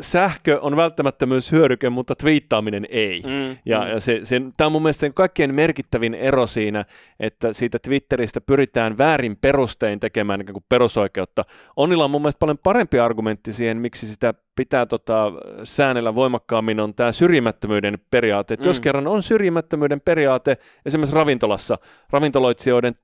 sähkö 0.00 0.60
on 0.60 0.76
välttämättömyyshyödyke, 0.76 1.90
mutta 1.90 2.14
twiittaaminen 2.14 2.86
ei. 2.90 3.22
Mm, 3.26 3.56
ja, 3.66 3.80
mm. 3.80 3.88
ja 3.88 4.00
se, 4.00 4.20
se, 4.22 4.42
tämä 4.56 4.66
on 4.66 4.72
mun 4.72 4.82
mielestä 4.82 5.10
kaikkein 5.14 5.54
merkittävin 5.54 6.14
ero 6.14 6.46
siinä, 6.46 6.84
että 7.20 7.52
siitä 7.52 7.78
Twitteristä 7.78 8.40
pyritään 8.40 8.98
väärin 8.98 9.36
perustein 9.36 10.00
tekemään 10.00 10.38
niin 10.40 10.52
kuin 10.52 10.64
perusoikeutta. 10.68 11.44
Onnilla 11.76 12.04
on 12.04 12.10
mun 12.10 12.22
mielestä 12.22 12.38
paljon 12.38 12.58
parempi 12.58 12.98
argumentti 12.98 13.52
siihen, 13.52 13.76
miksi 13.76 14.06
sitä 14.06 14.34
pitää 14.56 14.86
tota, 14.86 15.32
säännellä 15.64 16.14
voimakkaammin, 16.14 16.80
on 16.80 16.94
tämä 16.94 17.12
syrjimättömyyden 17.12 17.98
periaate. 18.10 18.56
mm. 18.56 18.64
Jos 18.64 18.80
kerran 18.80 19.06
on 19.06 19.22
syrjimättömyyden 19.22 20.00
periaate 20.00 20.56
esimerkiksi 20.86 21.16
ravintolassa, 21.16 21.78
ravintoloitsijoiden 22.10 22.94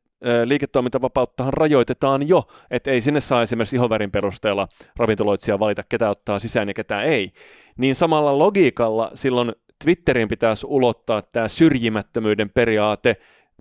liiketoimintavapauttahan 0.44 1.52
rajoitetaan 1.52 2.28
jo, 2.28 2.48
että 2.70 2.90
ei 2.90 3.00
sinne 3.00 3.20
saa 3.20 3.42
esimerkiksi 3.42 3.76
ihovärin 3.76 4.10
perusteella 4.10 4.68
ravintoloitsija 4.96 5.58
valita, 5.58 5.82
ketä 5.88 6.10
ottaa 6.10 6.38
sisään 6.38 6.68
ja 6.68 6.74
ketä 6.74 7.02
ei. 7.02 7.32
Niin 7.76 7.94
samalla 7.94 8.38
logiikalla 8.38 9.10
silloin 9.14 9.52
Twitterin 9.84 10.28
pitäisi 10.28 10.66
ulottaa 10.66 11.22
tämä 11.22 11.48
syrjimättömyyden 11.48 12.50
periaate 12.50 13.16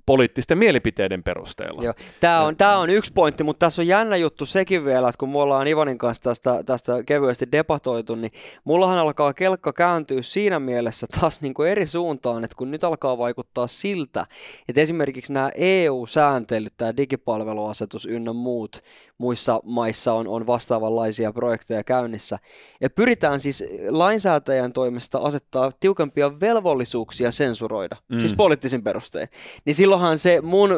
poliittisten 0.07 0.57
mielipiteiden 0.57 1.23
perusteella. 1.23 1.83
Joo. 1.83 1.93
Tämä, 2.19 2.41
on, 2.41 2.55
tämä 2.55 2.77
on 2.77 2.89
yksi 2.89 3.13
pointti, 3.13 3.43
mutta 3.43 3.65
tässä 3.65 3.81
on 3.81 3.87
jännä 3.87 4.15
juttu 4.15 4.45
sekin 4.45 4.85
vielä, 4.85 5.09
että 5.09 5.19
kun 5.19 5.29
me 5.29 5.37
ollaan 5.37 5.67
Ivanin 5.67 5.97
kanssa 5.97 6.23
tästä, 6.23 6.63
tästä 6.65 7.03
kevyesti 7.03 7.51
debatoitu, 7.51 8.15
niin 8.15 8.31
mullahan 8.63 8.97
alkaa 8.97 9.33
kelkka 9.33 9.73
kääntyä 9.73 10.21
siinä 10.21 10.59
mielessä 10.59 11.07
taas 11.19 11.41
niin 11.41 11.53
kuin 11.53 11.69
eri 11.69 11.85
suuntaan, 11.85 12.43
että 12.43 12.55
kun 12.57 12.71
nyt 12.71 12.83
alkaa 12.83 13.17
vaikuttaa 13.17 13.67
siltä, 13.67 14.25
että 14.69 14.81
esimerkiksi 14.81 15.33
nämä 15.33 15.49
EU-sääntelyt, 15.55 16.73
tämä 16.77 16.97
digipalveluasetus 16.97 18.05
ynnä 18.05 18.33
muut, 18.33 18.83
muissa 19.17 19.59
maissa 19.63 20.13
on, 20.13 20.27
on 20.27 20.47
vastaavanlaisia 20.47 21.33
projekteja 21.33 21.83
käynnissä. 21.83 22.39
Ja 22.81 22.89
pyritään 22.89 23.39
siis 23.39 23.63
lainsäätäjän 23.89 24.73
toimesta 24.73 25.17
asettaa 25.17 25.71
tiukempia 25.79 26.39
velvollisuuksia 26.39 27.31
sensuroida, 27.31 27.95
mm. 28.09 28.19
siis 28.19 28.33
poliittisin 28.33 28.83
perustein. 28.83 29.27
Niin 29.65 29.75
silloinhan 29.97 30.17
se 30.17 30.41
mun 30.41 30.69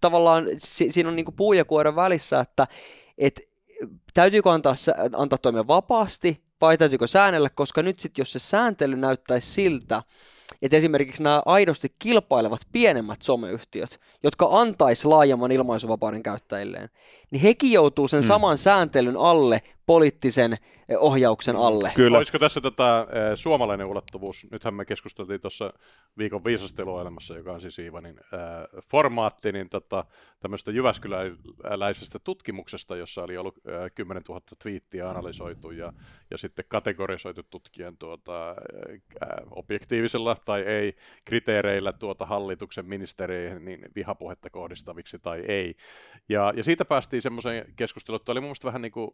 tavallaan, 0.00 0.46
si, 0.58 0.92
siinä 0.92 1.08
on 1.08 1.16
niinku 1.16 1.32
puu 1.32 1.52
ja 1.52 1.64
kuora 1.64 1.96
välissä, 1.96 2.40
että 2.40 2.66
et, 3.18 3.40
täytyykö 4.14 4.50
antaa, 4.50 4.74
antaa 5.16 5.38
toimia 5.38 5.66
vapaasti 5.66 6.42
vai 6.60 6.78
täytyykö 6.78 7.06
säännellä, 7.06 7.50
koska 7.50 7.82
nyt 7.82 8.00
sitten 8.00 8.22
jos 8.22 8.32
se 8.32 8.38
sääntely 8.38 8.96
näyttäisi 8.96 9.52
siltä, 9.52 10.02
että 10.62 10.76
esimerkiksi 10.76 11.22
nämä 11.22 11.42
aidosti 11.46 11.94
kilpailevat 11.98 12.60
pienemmät 12.72 13.22
someyhtiöt, 13.22 14.00
jotka 14.22 14.48
antaisi 14.50 15.08
laajemman 15.08 15.52
ilmaisuvapauden 15.52 16.22
käyttäjilleen, 16.22 16.90
niin 17.30 17.42
hekin 17.42 17.72
joutuu 17.72 18.08
sen 18.08 18.20
mm. 18.20 18.26
saman 18.26 18.58
sääntelyn 18.58 19.16
alle 19.16 19.62
poliittisen 19.86 20.52
eh, 20.52 20.58
ohjauksen 20.98 21.56
alle. 21.56 21.92
Kyllä. 21.94 22.18
Olisiko 22.18 22.38
tässä 22.38 22.60
tätä 22.60 22.98
äh, 22.98 23.06
suomalainen 23.34 23.86
ulottuvuus? 23.86 24.46
Nythän 24.50 24.74
me 24.74 24.84
keskusteltiin 24.84 25.40
tuossa 25.40 25.72
viikon 26.18 26.44
viisasteluelämässä, 26.44 27.34
joka 27.34 27.52
on 27.52 27.60
siis 27.60 27.78
Iivanin 27.78 28.16
äh, 28.18 28.40
formaatti, 28.84 29.52
niin 29.52 29.68
tota, 29.68 30.04
tämmöistä 30.40 30.70
Jyväskyläisestä 30.70 32.18
tutkimuksesta, 32.18 32.96
jossa 32.96 33.22
oli 33.22 33.36
ollut 33.36 33.58
äh, 33.68 33.90
10 33.94 34.22
000 34.28 34.40
twiittiä 34.62 35.10
analysoitu 35.10 35.70
ja, 35.70 35.92
ja 36.30 36.38
sitten 36.38 36.64
kategorisoitu 36.68 37.42
tutkien 37.42 37.96
tuota, 37.96 38.50
äh, 38.50 38.56
objektiivisella 39.50 40.36
tai 40.44 40.60
ei 40.60 40.96
kriteereillä 41.24 41.92
tuota 41.92 42.26
hallituksen 42.26 42.86
ministereihin 42.86 43.64
niin 43.64 43.80
vihapuhetta 43.94 44.50
kohdistaviksi 44.50 45.18
tai 45.18 45.44
ei. 45.48 45.74
Ja, 46.28 46.52
ja 46.56 46.64
siitä 46.64 46.84
päästiin 46.84 47.15
semmoiseen 47.22 47.72
keskusteluun, 47.76 48.20
että 48.20 48.32
oli 48.32 48.40
mun 48.40 48.54
vähän 48.64 48.82
niin 48.82 48.92
kuin 48.92 49.10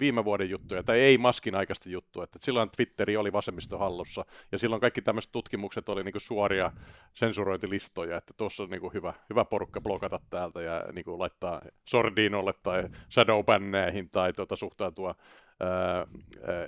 viime 0.00 0.24
vuoden 0.24 0.50
juttuja, 0.50 0.82
tai 0.82 1.00
ei 1.00 1.18
maskin 1.18 1.54
aikaista 1.54 1.88
juttua, 1.88 2.24
että 2.24 2.38
silloin 2.42 2.70
Twitteri 2.70 3.16
oli 3.16 3.32
vasemmiston 3.32 3.78
hallussa, 3.78 4.24
ja 4.52 4.58
silloin 4.58 4.80
kaikki 4.80 5.02
tämmöiset 5.02 5.32
tutkimukset 5.32 5.88
oli 5.88 6.04
niinku 6.04 6.20
suoria 6.20 6.72
sensurointilistoja, 7.14 8.16
että 8.16 8.34
tuossa 8.36 8.62
on 8.62 8.70
niinku 8.70 8.90
hyvä, 8.94 9.14
hyvä 9.30 9.44
porukka 9.44 9.80
blokata 9.80 10.20
täältä 10.30 10.62
ja 10.62 10.84
niinku 10.92 11.18
laittaa 11.18 11.62
Sordinolle 11.84 12.52
tai 12.62 12.88
Shadowbanneihin 13.10 14.10
tai 14.10 14.32
tuota, 14.32 14.56
suhtautua 14.56 15.14
ää, 15.60 16.06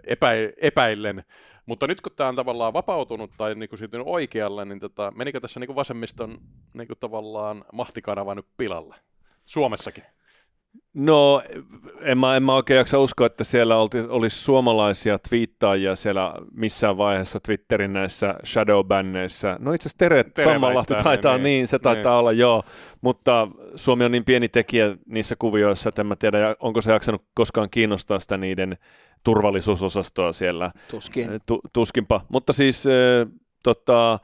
epä, 0.06 0.30
epäillen. 0.61 1.25
Mutta 1.66 1.87
nyt 1.87 2.00
kun 2.00 2.12
tämä 2.16 2.28
on 2.28 2.37
tavallaan 2.37 2.73
vapautunut 2.73 3.30
tai 3.37 3.54
niinku 3.54 3.76
siirtynyt 3.76 4.06
oikealle, 4.06 4.64
niin 4.64 4.80
tota, 4.80 5.12
menikö 5.16 5.40
tässä 5.40 5.61
niinku 5.61 5.75
vasemmiston 5.75 6.38
niinku 6.75 6.94
tavallaan 6.94 7.64
mahtikanava 7.73 8.34
nyt 8.34 8.46
pilalle? 8.56 8.96
Suomessakin. 9.46 10.04
No, 10.95 11.43
en 12.01 12.19
mä, 12.19 12.37
en 12.37 12.43
mä 12.43 12.55
oikein 12.55 12.77
jaksa 12.77 12.99
uskoa, 12.99 13.27
että 13.27 13.45
siellä 13.45 13.77
olti, 13.77 13.99
olisi 14.09 14.39
suomalaisia 14.39 15.19
twiittaajia 15.29 15.97
siellä 15.97 16.35
missään 16.53 16.97
vaiheessa 16.97 17.41
Twitterin 17.41 17.93
näissä 17.93 18.35
shadowbanneissa. 18.45 19.57
No 19.61 19.73
itse 19.73 19.87
asiassa 19.87 19.99
Tere, 19.99 20.25
Tere 20.25 20.53
Sammalahti 20.53 20.95
taitaa, 20.95 21.37
niin, 21.37 21.45
niin 21.45 21.67
se 21.67 21.79
taitaa 21.79 22.13
niin. 22.13 22.19
olla, 22.19 22.33
joo. 22.33 22.63
Mutta 23.01 23.49
Suomi 23.77 24.05
on 24.05 24.13
niin 24.13 24.25
pieni 24.25 24.49
tekijä 24.49 24.97
niissä 25.07 25.37
kuvioissa, 25.39 25.89
että 25.89 26.03
en 26.03 26.07
mä 26.07 26.17
tiedä, 26.17 26.57
onko 26.61 26.81
se 26.81 26.93
jaksanut 26.93 27.25
koskaan 27.35 27.71
kiinnostaa 27.71 28.19
sitä 28.19 28.37
niiden 28.37 28.79
turvallisuusosastoa 29.25 30.33
siellä. 30.33 30.71
Tuskin. 30.91 31.29
Tu, 31.47 31.61
tuskinpa. 31.73 32.21
Mutta 32.29 32.53
siis, 32.53 32.87
äh, 32.87 33.33
tota, 33.63 34.19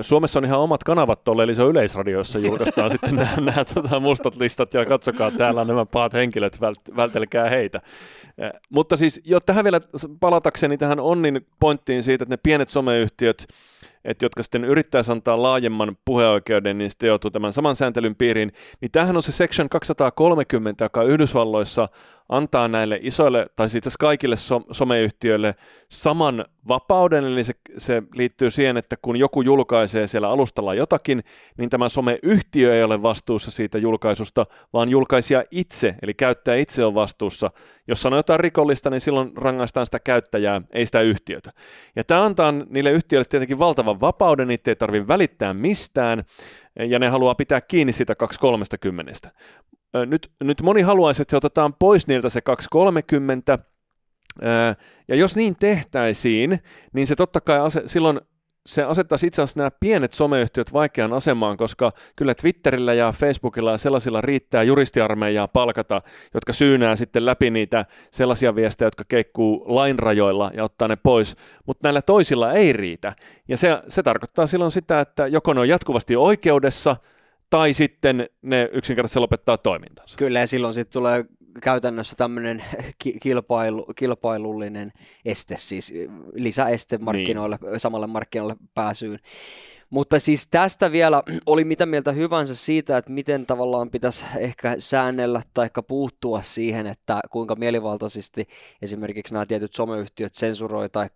Suomessa 0.00 0.38
on 0.38 0.44
ihan 0.44 0.60
omat 0.60 0.84
kanavat 0.84 1.24
tuolle, 1.24 1.42
eli 1.42 1.54
se 1.54 1.62
on 1.62 1.70
yleisradio, 1.70 2.18
jossa 2.18 2.38
julkaistaan 2.38 2.90
sitten 3.00 3.16
nämä, 3.16 3.36
nämä 3.40 3.64
tota, 3.64 4.00
mustat 4.00 4.36
listat, 4.36 4.74
ja 4.74 4.84
katsokaa, 4.84 5.30
täällä 5.30 5.60
on 5.60 5.66
nämä 5.66 5.86
pahat 5.86 6.12
henkilöt, 6.12 6.58
vältelkää 6.96 7.48
heitä. 7.48 7.80
Mutta 8.70 8.96
siis 8.96 9.20
jo 9.24 9.40
tähän 9.40 9.64
vielä 9.64 9.80
palatakseni 10.20 10.78
tähän 10.78 11.00
Onnin 11.00 11.46
pointtiin 11.60 12.02
siitä, 12.02 12.24
että 12.24 12.32
ne 12.32 12.40
pienet 12.42 12.68
someyhtiöt, 12.68 13.46
että 14.04 14.24
jotka 14.24 14.42
sitten 14.42 14.64
yrittäisi 14.64 15.12
antaa 15.12 15.42
laajemman 15.42 15.96
puheoikeuden, 16.04 16.78
niin 16.78 16.90
sitten 16.90 17.08
joutuu 17.08 17.30
tämän 17.30 17.52
saman 17.52 17.76
sääntelyn 17.76 18.16
piiriin, 18.16 18.52
niin 18.80 18.90
tämähän 18.90 19.16
on 19.16 19.22
se 19.22 19.32
Section 19.32 19.68
230, 19.68 20.84
joka 20.84 21.02
Yhdysvalloissa 21.02 21.88
antaa 22.28 22.68
näille 22.68 22.98
isoille, 23.02 23.46
tai 23.56 23.66
itse 23.66 23.78
asiassa 23.78 23.96
kaikille 24.00 24.36
so- 24.36 24.64
someyhtiöille 24.70 25.54
saman 25.88 26.44
vapauden, 26.68 27.24
eli 27.24 27.44
se, 27.44 27.54
se 27.78 28.02
liittyy 28.14 28.50
siihen, 28.50 28.76
että 28.76 28.96
kun 29.02 29.16
joku 29.16 29.42
julkaisee 29.42 30.06
siellä 30.06 30.28
alustalla 30.28 30.74
jotakin, 30.74 31.24
niin 31.58 31.70
tämä 31.70 31.88
someyhtiö 31.88 32.76
ei 32.76 32.82
ole 32.82 33.02
vastuussa 33.02 33.50
siitä 33.50 33.78
julkaisusta, 33.78 34.46
vaan 34.72 34.88
julkaisija 34.88 35.44
itse, 35.50 35.94
eli 36.02 36.14
käyttäjä 36.14 36.56
itse 36.56 36.84
on 36.84 36.94
vastuussa. 36.94 37.50
Jos 37.88 38.02
sanoo 38.02 38.18
jotain 38.18 38.40
rikollista, 38.40 38.90
niin 38.90 39.00
silloin 39.00 39.36
rangaistaan 39.36 39.86
sitä 39.86 40.00
käyttäjää, 40.00 40.62
ei 40.70 40.86
sitä 40.86 41.00
yhtiötä. 41.00 41.52
Ja 41.96 42.04
tämä 42.04 42.24
antaa 42.24 42.52
niille 42.52 42.90
yhtiöille 42.90 43.24
tietenkin 43.24 43.58
valtavan 43.58 44.00
vapauden, 44.00 44.48
niitä 44.48 44.70
ei 44.70 44.76
tarvitse 44.76 45.08
välittää 45.08 45.54
mistään, 45.54 46.24
ja 46.88 46.98
ne 46.98 47.08
haluaa 47.08 47.34
pitää 47.34 47.60
kiinni 47.60 47.92
sitä 47.92 48.14
230 48.14 49.30
nyt, 50.06 50.30
nyt 50.44 50.62
moni 50.62 50.82
haluaisi, 50.82 51.22
että 51.22 51.30
se 51.30 51.36
otetaan 51.36 51.74
pois 51.78 52.06
niiltä 52.06 52.28
se 52.28 52.40
230, 52.40 53.58
ja 55.08 55.16
jos 55.16 55.36
niin 55.36 55.56
tehtäisiin, 55.56 56.58
niin 56.92 57.06
se 57.06 57.16
totta 57.16 57.40
kai 57.40 57.58
ase, 57.58 57.82
silloin 57.86 58.20
se 58.66 58.82
asettaisi 58.82 59.26
itse 59.26 59.42
asiassa 59.42 59.60
nämä 59.60 59.70
pienet 59.80 60.12
someyhtiöt 60.12 60.72
vaikeaan 60.72 61.12
asemaan, 61.12 61.56
koska 61.56 61.92
kyllä 62.16 62.34
Twitterillä 62.34 62.94
ja 62.94 63.12
Facebookilla 63.12 63.70
ja 63.70 63.78
sellaisilla 63.78 64.20
riittää 64.20 64.62
juristiarmeijaa 64.62 65.48
palkata, 65.48 66.02
jotka 66.34 66.52
syynää 66.52 66.96
sitten 66.96 67.26
läpi 67.26 67.50
niitä 67.50 67.84
sellaisia 68.10 68.54
viestejä, 68.54 68.86
jotka 68.86 69.04
keikkuu 69.08 69.64
lainrajoilla 69.66 70.50
ja 70.54 70.64
ottaa 70.64 70.88
ne 70.88 70.96
pois, 70.96 71.36
mutta 71.66 71.86
näillä 71.86 72.02
toisilla 72.02 72.52
ei 72.52 72.72
riitä. 72.72 73.12
Ja 73.48 73.56
se, 73.56 73.82
se 73.88 74.02
tarkoittaa 74.02 74.46
silloin 74.46 74.72
sitä, 74.72 75.00
että 75.00 75.26
joko 75.26 75.52
ne 75.52 75.60
on 75.60 75.68
jatkuvasti 75.68 76.16
oikeudessa, 76.16 76.96
tai 77.50 77.72
sitten 77.72 78.28
ne 78.42 78.68
yksinkertaisesti 78.72 79.18
lopettaa 79.18 79.58
toimintansa. 79.58 80.18
Kyllä, 80.18 80.40
ja 80.40 80.46
silloin 80.46 80.74
sitten 80.74 80.92
tulee 80.92 81.24
käytännössä 81.62 82.16
tämmöinen 82.16 82.64
kilpailu, 83.22 83.86
kilpailullinen 83.96 84.92
este, 85.24 85.54
siis 85.58 85.94
lisäeste 86.32 86.98
markkinoille, 86.98 87.58
niin. 87.62 87.80
samalle 87.80 88.06
markkinoille 88.06 88.56
pääsyyn. 88.74 89.18
Mutta 89.90 90.20
siis 90.20 90.46
tästä 90.50 90.92
vielä 90.92 91.22
oli 91.46 91.64
mitä 91.64 91.86
mieltä 91.86 92.12
hyvänsä 92.12 92.54
siitä, 92.54 92.96
että 92.96 93.10
miten 93.10 93.46
tavallaan 93.46 93.90
pitäisi 93.90 94.24
ehkä 94.38 94.76
säännellä 94.78 95.42
tai 95.54 95.70
puuttua 95.88 96.42
siihen, 96.42 96.86
että 96.86 97.20
kuinka 97.30 97.56
mielivaltaisesti 97.56 98.48
esimerkiksi 98.82 99.34
nämä 99.34 99.46
tietyt 99.46 99.74
someyhtiöt 99.74 100.34
sensuroi 100.34 100.88
tai 100.88 101.08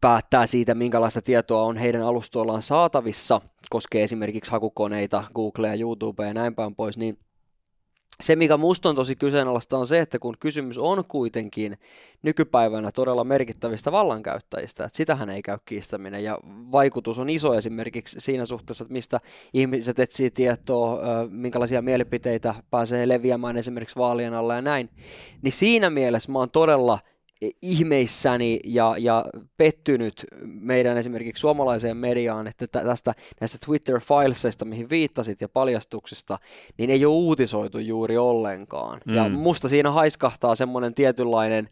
päättää 0.00 0.46
siitä, 0.46 0.74
minkälaista 0.74 1.22
tietoa 1.22 1.62
on 1.62 1.76
heidän 1.76 2.02
alustoillaan 2.02 2.62
saatavissa, 2.62 3.40
koskee 3.70 4.02
esimerkiksi 4.02 4.50
hakukoneita, 4.50 5.24
Googlea, 5.34 5.74
YouTubea 5.74 6.26
ja 6.26 6.34
näin 6.34 6.54
päin 6.54 6.74
pois, 6.74 6.96
niin 6.96 7.18
se, 8.20 8.36
mikä 8.36 8.56
musta 8.56 8.88
on 8.88 8.96
tosi 8.96 9.16
kyseenalaista, 9.16 9.78
on 9.78 9.86
se, 9.86 10.00
että 10.00 10.18
kun 10.18 10.36
kysymys 10.40 10.78
on 10.78 11.04
kuitenkin 11.04 11.78
nykypäivänä 12.22 12.92
todella 12.92 13.24
merkittävistä 13.24 13.92
vallankäyttäjistä, 13.92 14.84
että 14.84 14.96
sitähän 14.96 15.30
ei 15.30 15.42
käy 15.42 15.58
kiistäminen, 15.64 16.24
ja 16.24 16.38
vaikutus 16.72 17.18
on 17.18 17.30
iso 17.30 17.54
esimerkiksi 17.54 18.20
siinä 18.20 18.44
suhteessa, 18.44 18.84
että 18.84 18.92
mistä 18.92 19.20
ihmiset 19.54 19.98
etsii 19.98 20.30
tietoa, 20.30 21.00
minkälaisia 21.30 21.82
mielipiteitä 21.82 22.54
pääsee 22.70 23.08
leviämään 23.08 23.56
esimerkiksi 23.56 23.96
vaalien 23.96 24.34
alla 24.34 24.54
ja 24.54 24.62
näin, 24.62 24.90
niin 25.42 25.52
siinä 25.52 25.90
mielessä 25.90 26.32
mä 26.32 26.38
oon 26.38 26.50
todella 26.50 26.98
ihmeissäni 27.62 28.60
ja, 28.64 28.94
ja 28.98 29.24
pettynyt 29.56 30.26
meidän 30.44 30.96
esimerkiksi 30.96 31.40
suomalaiseen 31.40 31.96
mediaan, 31.96 32.46
että 32.46 32.66
tästä 32.66 33.14
näistä 33.40 33.58
Twitter-filesista, 33.66 34.64
mihin 34.64 34.90
viittasit 34.90 35.40
ja 35.40 35.48
paljastuksista, 35.48 36.38
niin 36.78 36.90
ei 36.90 37.04
ole 37.04 37.14
uutisoitu 37.14 37.78
juuri 37.78 38.18
ollenkaan. 38.18 39.00
Mm. 39.06 39.14
Ja 39.14 39.28
musta 39.28 39.68
siinä 39.68 39.90
haiskahtaa 39.90 40.54
semmoinen 40.54 40.94
tietynlainen 40.94 41.68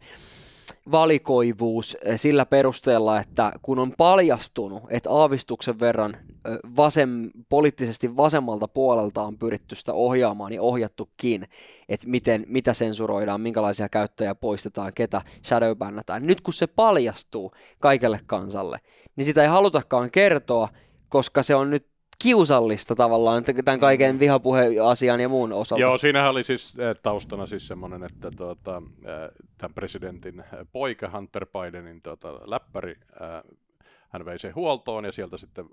valikoivuus 0.91 1.97
eh, 2.05 2.19
sillä 2.19 2.45
perusteella, 2.45 3.19
että 3.19 3.53
kun 3.61 3.79
on 3.79 3.93
paljastunut, 3.97 4.83
että 4.89 5.11
aavistuksen 5.11 5.79
verran 5.79 6.15
eh, 6.15 6.57
vasem, 6.75 7.31
poliittisesti 7.49 8.17
vasemmalta 8.17 8.67
puolelta 8.67 9.23
on 9.23 9.37
pyritty 9.37 9.75
sitä 9.75 9.93
ohjaamaan 9.93 10.53
ja 10.53 10.61
ohjattukin, 10.61 11.47
että 11.89 12.07
miten, 12.07 12.45
mitä 12.47 12.73
sensuroidaan, 12.73 13.41
minkälaisia 13.41 13.89
käyttäjiä 13.89 14.35
poistetaan, 14.35 14.91
ketä 14.95 15.21
shadowbannätään. 15.45 16.25
Nyt 16.25 16.41
kun 16.41 16.53
se 16.53 16.67
paljastuu 16.67 17.51
kaikelle 17.79 18.19
kansalle, 18.25 18.77
niin 19.15 19.25
sitä 19.25 19.41
ei 19.41 19.47
halutakaan 19.47 20.11
kertoa, 20.11 20.69
koska 21.09 21.43
se 21.43 21.55
on 21.55 21.69
nyt 21.69 21.87
kiusallista 22.19 22.95
tavallaan 22.95 23.43
tämän 23.65 23.79
kaiken 23.79 24.15
mm. 24.15 24.19
vihapuheasian 24.19 25.19
ja 25.19 25.29
muun 25.29 25.53
osalta. 25.53 25.81
Joo, 25.81 25.97
siinähän 25.97 26.29
oli 26.29 26.43
siis 26.43 26.79
eh, 26.79 26.95
taustana 27.03 27.45
siis 27.45 27.67
semmoinen, 27.67 28.03
että 28.03 28.31
tuota, 28.31 28.81
eh, 29.05 29.45
tämän 29.57 29.73
presidentin 29.73 30.43
poika 30.71 31.09
Hunter 31.09 31.45
Bidenin 31.45 32.01
tuota, 32.01 32.33
läppäri 32.45 32.91
eh, 32.91 33.57
hän 34.09 34.25
vei 34.25 34.39
sen 34.39 34.55
huoltoon 34.55 35.05
ja 35.05 35.11
sieltä 35.11 35.37
sitten 35.37 35.65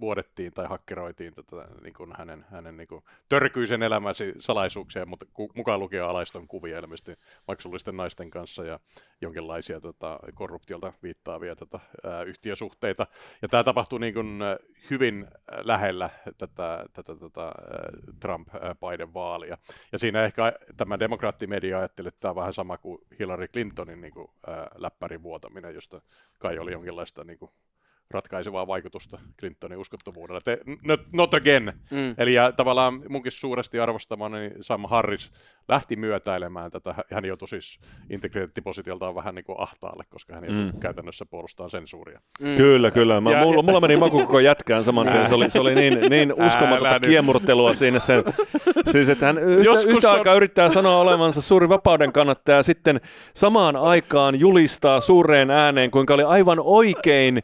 vuodettiin 0.00 0.52
tai 0.52 0.66
hakkeroitiin 0.66 1.34
tätä, 1.34 1.68
niin 1.82 1.94
kuin 1.94 2.12
hänen, 2.18 2.44
hänen 2.50 2.76
niin 2.76 2.88
kuin 2.88 3.04
törkyisen 3.28 3.82
elämäsi 3.82 4.34
salaisuuksia, 4.38 5.06
mutta 5.06 5.26
mukaan 5.54 5.80
lukien 5.80 6.04
alaiston 6.04 6.48
kuvia 6.48 6.78
ilmeisesti 6.78 7.14
maksullisten 7.48 7.96
naisten 7.96 8.30
kanssa 8.30 8.64
ja 8.64 8.80
jonkinlaisia 9.20 9.80
tota, 9.80 10.18
korruptiolta 10.34 10.92
viittaavia 11.02 11.56
tota, 11.56 11.80
ää, 12.04 12.22
yhtiösuhteita. 12.22 13.06
Ja 13.42 13.48
tämä 13.48 13.64
tapahtui 13.64 14.00
niin 14.00 14.14
kuin, 14.14 14.40
hyvin 14.90 15.26
lähellä 15.62 16.10
tätä, 16.38 16.86
tätä 16.92 17.16
tota, 17.16 17.52
Trump-Biden 18.20 19.14
vaalia. 19.14 19.58
Ja 19.92 19.98
siinä 19.98 20.24
ehkä 20.24 20.52
tämä 20.76 20.98
demokraattimedia 20.98 21.78
ajatteli, 21.78 22.08
että 22.08 22.20
tämä 22.20 22.30
on 22.30 22.36
vähän 22.36 22.52
sama 22.52 22.78
kuin 22.78 22.98
Hillary 23.18 23.48
Clintonin 23.48 24.00
niin 24.00 24.12
kuin, 24.12 24.28
ää, 24.46 24.68
läppärin 24.74 25.22
vuotaminen, 25.22 25.74
josta 25.74 26.00
kai 26.38 26.58
oli 26.58 26.72
jonkinlaista 26.72 27.24
niin 27.24 27.38
kuin, 27.38 27.50
ratkaisevaa 28.10 28.66
vaikutusta 28.66 29.18
Clintonin 29.40 29.78
uskottavuudelle. 29.78 30.40
Te, 30.44 30.58
not, 30.84 31.00
not 31.12 31.34
again. 31.34 31.72
Mm. 31.90 32.14
Eli 32.18 32.34
ja, 32.34 32.52
tavallaan 32.52 33.02
munkin 33.08 33.32
suuresti 33.32 33.80
arvostamani 33.80 34.50
Sam 34.60 34.84
Harris 34.88 35.32
lähti 35.68 35.96
myötäilemään 35.96 36.70
tätä. 36.70 36.94
Hän 37.12 37.24
joutui 37.24 37.48
siis 37.48 37.80
integriteettipositioltaan 38.10 39.14
vähän 39.14 39.34
niin 39.34 39.44
kuin 39.44 39.60
ahtaalle, 39.60 40.04
koska 40.08 40.34
hän 40.34 40.44
joutui 40.44 40.72
mm. 40.72 40.80
käytännössä 40.80 41.26
puolustamaan 41.26 41.70
sensuuria. 41.70 42.20
Mm. 42.40 42.56
Kyllä, 42.56 42.90
kyllä. 42.90 43.20
Mä, 43.20 43.30
ja, 43.30 43.40
mulla, 43.40 43.62
mulla 43.62 43.80
meni 43.80 43.96
maku 43.96 44.18
koko 44.18 44.40
jätkään 44.40 44.84
saman 44.84 45.06
tien. 45.06 45.28
Se 45.28 45.34
oli, 45.34 45.50
se 45.50 45.60
oli 45.60 45.74
niin, 45.74 45.98
niin 46.10 46.32
uskomatonta 46.32 47.00
kiemurtelua 47.00 47.74
siinä 47.74 47.98
sen. 47.98 48.24
Siis, 48.92 49.08
että 49.08 49.26
hän 49.26 49.38
yhtä, 49.38 49.72
yhtä 49.86 50.10
on... 50.10 50.18
aikaa 50.18 50.34
yrittää 50.34 50.68
sanoa 50.68 51.00
olevansa 51.00 51.42
suuri 51.42 51.68
vapauden 51.68 52.12
kannattaja 52.12 52.56
ja 52.56 52.62
sitten 52.62 53.00
samaan 53.34 53.76
aikaan 53.76 54.40
julistaa 54.40 55.00
suureen 55.00 55.50
ääneen, 55.50 55.90
kuinka 55.90 56.14
oli 56.14 56.22
aivan 56.22 56.58
oikein 56.60 57.42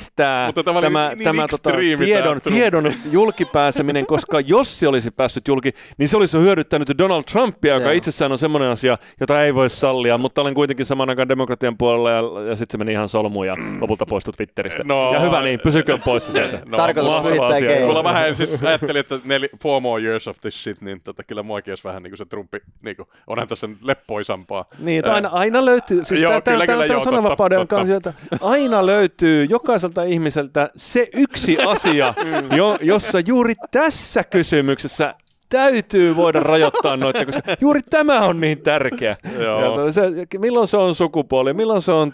estää 0.00 0.46
Mutta 0.46 0.64
tämä, 0.64 0.80
tämä, 0.80 1.08
niin 1.08 1.24
tämä 1.24 1.48
tota, 1.48 1.70
tiedon, 1.98 2.40
tiedon 2.40 2.92
julkipääseminen, 3.10 4.06
koska 4.06 4.40
jos 4.40 4.80
se 4.80 4.88
olisi 4.88 5.10
päässyt 5.10 5.48
julki, 5.48 5.72
niin 5.98 6.08
se 6.08 6.16
olisi 6.16 6.38
hyödyttänyt 6.38 6.88
Donald 6.98 7.22
Trumpia, 7.32 7.74
joka 7.74 7.86
Joo. 7.86 7.92
itsessään 7.92 8.32
on 8.32 8.38
semmoinen 8.38 8.68
asia, 8.68 8.98
jota 9.20 9.44
ei 9.44 9.54
voi 9.54 9.70
sallia, 9.70 10.18
mutta 10.18 10.40
olen 10.40 10.54
kuitenkin 10.54 10.86
saman 10.86 11.10
aikaan 11.10 11.28
demokratian 11.28 11.78
puolella 11.78 12.10
ja, 12.10 12.48
ja 12.48 12.56
sitten 12.56 12.72
se 12.72 12.78
meni 12.78 12.92
ihan 12.92 13.08
solmuun 13.08 13.46
ja 13.46 13.56
lopulta 13.80 14.06
poistui 14.06 14.32
Twitteristä. 14.32 14.84
No, 14.84 15.14
ja 15.14 15.20
hyvä 15.20 15.42
niin, 15.42 15.60
pysykö 15.60 15.98
poissa 15.98 16.32
sieltä. 16.32 16.62
No, 16.66 16.76
Tarkoitus 16.76 17.22
pyhittää 17.22 17.86
Mulla 17.86 18.04
vähän 18.04 18.34
siis 18.34 18.62
ajattelin, 18.62 19.00
että 19.00 19.18
neli, 19.24 19.48
four 19.62 19.80
more 19.80 20.02
years 20.02 20.28
of 20.28 20.36
this 20.40 20.62
shit, 20.62 20.80
niin 20.80 21.00
tota, 21.00 21.22
kyllä 21.24 21.42
muakin 21.42 21.72
olisi 21.72 21.84
vähän 21.84 22.02
niin 22.02 22.10
kuin 22.10 22.18
se 22.18 22.24
Trumpi, 22.24 22.58
niin 22.82 22.96
kuin, 22.96 23.08
onhan 23.26 23.48
tässä 23.48 23.68
leppoisampaa. 23.82 24.64
Niin, 24.78 24.98
että 24.98 25.12
aina, 25.12 25.28
aina 25.28 25.64
löytyy, 25.64 26.04
siis 26.04 26.20
tämä 26.44 27.00
sananvapauden 27.04 27.68
kanssa, 27.68 27.96
että 27.96 28.12
aina 28.40 28.86
löytyy 28.86 29.44
jokaiselta 29.44 29.89
ihmiseltä 30.08 30.70
se 30.76 31.08
yksi 31.14 31.58
asia, 31.58 32.14
mm. 32.24 32.56
jo, 32.56 32.78
jossa 32.80 33.18
juuri 33.26 33.54
tässä 33.70 34.24
kysymyksessä 34.24 35.14
täytyy 35.48 36.16
voida 36.16 36.40
rajoittaa 36.40 36.96
noita, 36.96 37.26
koska 37.26 37.42
juuri 37.60 37.80
tämä 37.90 38.20
on 38.20 38.40
niin 38.40 38.62
tärkeä. 38.62 39.16
Ja 39.24 39.92
se, 39.92 40.02
milloin 40.38 40.68
se 40.68 40.76
on 40.76 40.94
sukupuoli, 40.94 41.54
milloin 41.54 41.82
se 41.82 41.92
on 41.92 42.12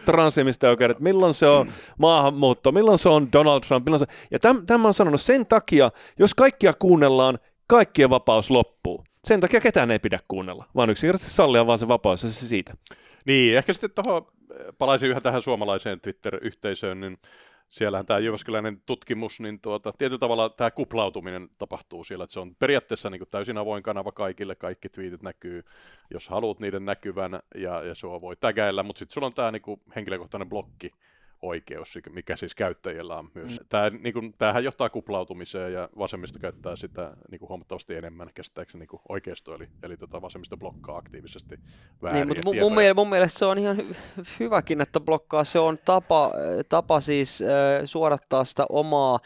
oikeudet, 0.69 1.01
milloin 1.01 1.35
se 1.35 1.47
on 1.47 1.69
maahanmuutto, 1.99 2.73
milloin 2.73 2.99
se 2.99 3.09
on 3.09 3.33
Donald 3.33 3.61
Trump. 3.61 3.85
Milloin 3.87 4.01
se... 4.01 4.07
Ja 4.31 4.39
täm, 4.39 4.67
tämä 4.67 4.89
on 4.89 4.95
sanonut 4.95 5.21
sen 5.21 5.47
takia, 5.47 5.91
jos 6.19 6.35
kaikkia 6.35 6.73
kuunnellaan, 6.79 7.39
kaikkien 7.67 8.11
vapaus 8.11 8.51
loppuu. 8.51 9.05
Sen 9.25 9.41
takia 9.41 9.61
ketään 9.61 9.91
ei 9.91 9.99
pidä 9.99 10.19
kuunnella, 10.29 10.65
vaan 10.75 10.91
yksinkertaisesti 10.91 11.37
sallia 11.37 11.67
vaan 11.67 11.79
se 11.79 11.89
vapaus 11.89 12.23
ja 12.23 12.29
se 12.29 12.47
siitä. 12.47 12.75
Niin, 13.25 13.57
ehkä 13.57 13.73
sitten 13.73 13.91
tuohon 14.05 14.27
palaisin 14.79 15.11
yhä 15.11 15.21
tähän 15.21 15.43
suomalaiseen 15.43 16.01
Twitter-yhteisöön, 16.01 17.01
niin 17.01 17.19
siellähän 17.69 18.07
tämä 18.07 18.19
Jyväskyläinen 18.19 18.83
tutkimus, 18.87 19.41
niin 19.41 19.61
tuota, 19.61 19.93
tietyllä 19.93 20.19
tavalla 20.19 20.49
tämä 20.49 20.71
kuplautuminen 20.71 21.49
tapahtuu 21.59 22.05
siellä, 22.05 22.25
että 22.25 22.35
se 22.35 22.41
on 22.41 22.55
periaatteessa 22.55 23.11
niin 23.11 23.23
täysin 23.31 23.59
avoin 23.59 23.83
kanava 23.83 24.13
kaikille, 24.13 24.55
kaikki 24.55 24.89
twiitit 24.89 25.23
näkyy, 25.23 25.65
jos 26.11 26.29
haluat 26.29 26.61
niiden 26.61 26.85
näkyvän, 26.85 27.41
ja, 27.55 27.83
ja 27.83 27.95
sua 27.95 28.21
voi 28.21 28.37
tägäillä, 28.37 28.83
mutta 28.83 28.99
sitten 28.99 29.15
sulla 29.15 29.27
on 29.27 29.35
tämä 29.35 29.53
niin 29.53 29.63
henkilökohtainen 29.97 30.49
blokki, 30.49 30.91
oikeus, 31.49 31.99
mikä 32.11 32.37
siis 32.37 32.55
käyttäjillä 32.55 33.17
on 33.17 33.31
myös. 33.35 33.61
Mm. 33.61 33.67
Tämä, 33.69 33.91
niin 33.91 34.13
kuin, 34.13 34.35
tämähän 34.39 34.65
johtaa 34.65 34.91
kuplautumiseen 34.91 35.73
ja 35.73 35.89
vasemmisto 35.99 36.39
käyttää 36.39 36.77
sitä 36.77 37.17
niin 37.31 37.39
kuin 37.39 37.49
huomattavasti 37.49 37.95
enemmän 37.95 38.31
käsittääkseni 38.35 38.81
niin 38.81 38.89
kuin 38.89 39.03
oikeisto, 39.09 39.55
eli, 39.55 39.69
eli 39.83 39.97
tota 39.97 40.23
vasemmisto 40.23 40.57
blokkaa 40.57 40.97
aktiivisesti 40.97 41.59
vääriä 42.03 42.25
niin, 42.25 42.29
mutta 42.29 42.61
mun, 42.61 42.75
mielestä, 42.75 42.95
mun 42.95 43.09
mielestä 43.09 43.39
se 43.39 43.45
on 43.45 43.59
ihan 43.59 43.77
hy- 43.77 44.25
hyväkin, 44.41 44.81
että 44.81 45.01
blokkaa. 45.01 45.45
Se 45.45 45.59
on 45.59 45.79
tapa, 45.85 46.33
tapa 46.69 47.01
siis 47.01 47.43
äh, 47.43 47.49
suorattaa 47.85 48.45
sitä 48.45 48.67
omaa 48.69 49.19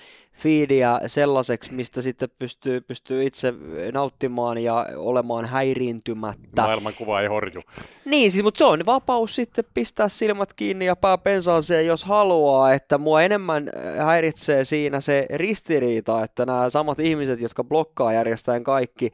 feedia 0.42 1.00
sellaiseksi, 1.07 1.72
mistä 1.72 2.03
sitten 2.03 2.29
pystyy, 2.38 2.81
pystyy 2.81 3.24
itse 3.24 3.55
nauttimaan 3.92 4.59
ja 4.59 4.87
olemaan 4.96 5.44
häiriintymättä. 5.44 6.62
Maailmankuva 6.62 7.20
ei 7.20 7.29
horju. 7.29 7.61
Niin, 8.05 8.33
siis, 8.33 8.44
mutta 8.44 8.59
se 8.59 8.64
on 8.64 8.87
vapaus 8.87 9.37
sitten 9.37 9.64
pistää 9.74 10.09
silmät 10.09 10.53
kiinni 10.53 10.87
ja 10.87 10.96
pää 10.96 11.18
pensaaseen, 11.18 11.87
jos 11.87 12.05
haluaa, 12.05 12.72
että 12.72 12.98
mua 12.98 13.22
enemmän 13.22 13.70
äh, 13.76 14.07
häiritsee 14.07 14.64
siinä 14.64 15.00
se 15.00 15.26
ristiriita, 15.35 16.24
että 16.24 16.46
nämä 16.46 16.70
samat 16.70 17.00
ihmiset, 17.00 17.40
jotka 17.40 17.64
blokkaa 17.64 18.12
järjestäen 18.12 18.64
kaikki, 18.64 19.11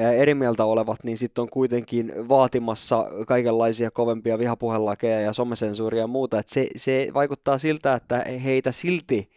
äh, 0.00 0.14
eri 0.14 0.34
mieltä 0.34 0.64
olevat, 0.64 1.04
niin 1.04 1.18
sitten 1.18 1.42
on 1.42 1.50
kuitenkin 1.50 2.28
vaatimassa 2.28 3.06
kaikenlaisia 3.26 3.90
kovempia 3.90 4.38
vihapuhelakeja 4.38 5.20
ja 5.20 5.32
somesensuuria 5.32 6.00
ja 6.00 6.06
muuta. 6.06 6.38
että 6.38 6.54
se, 6.54 6.68
se 6.76 7.08
vaikuttaa 7.14 7.58
siltä, 7.58 7.94
että 7.94 8.24
heitä 8.44 8.72
silti 8.72 9.28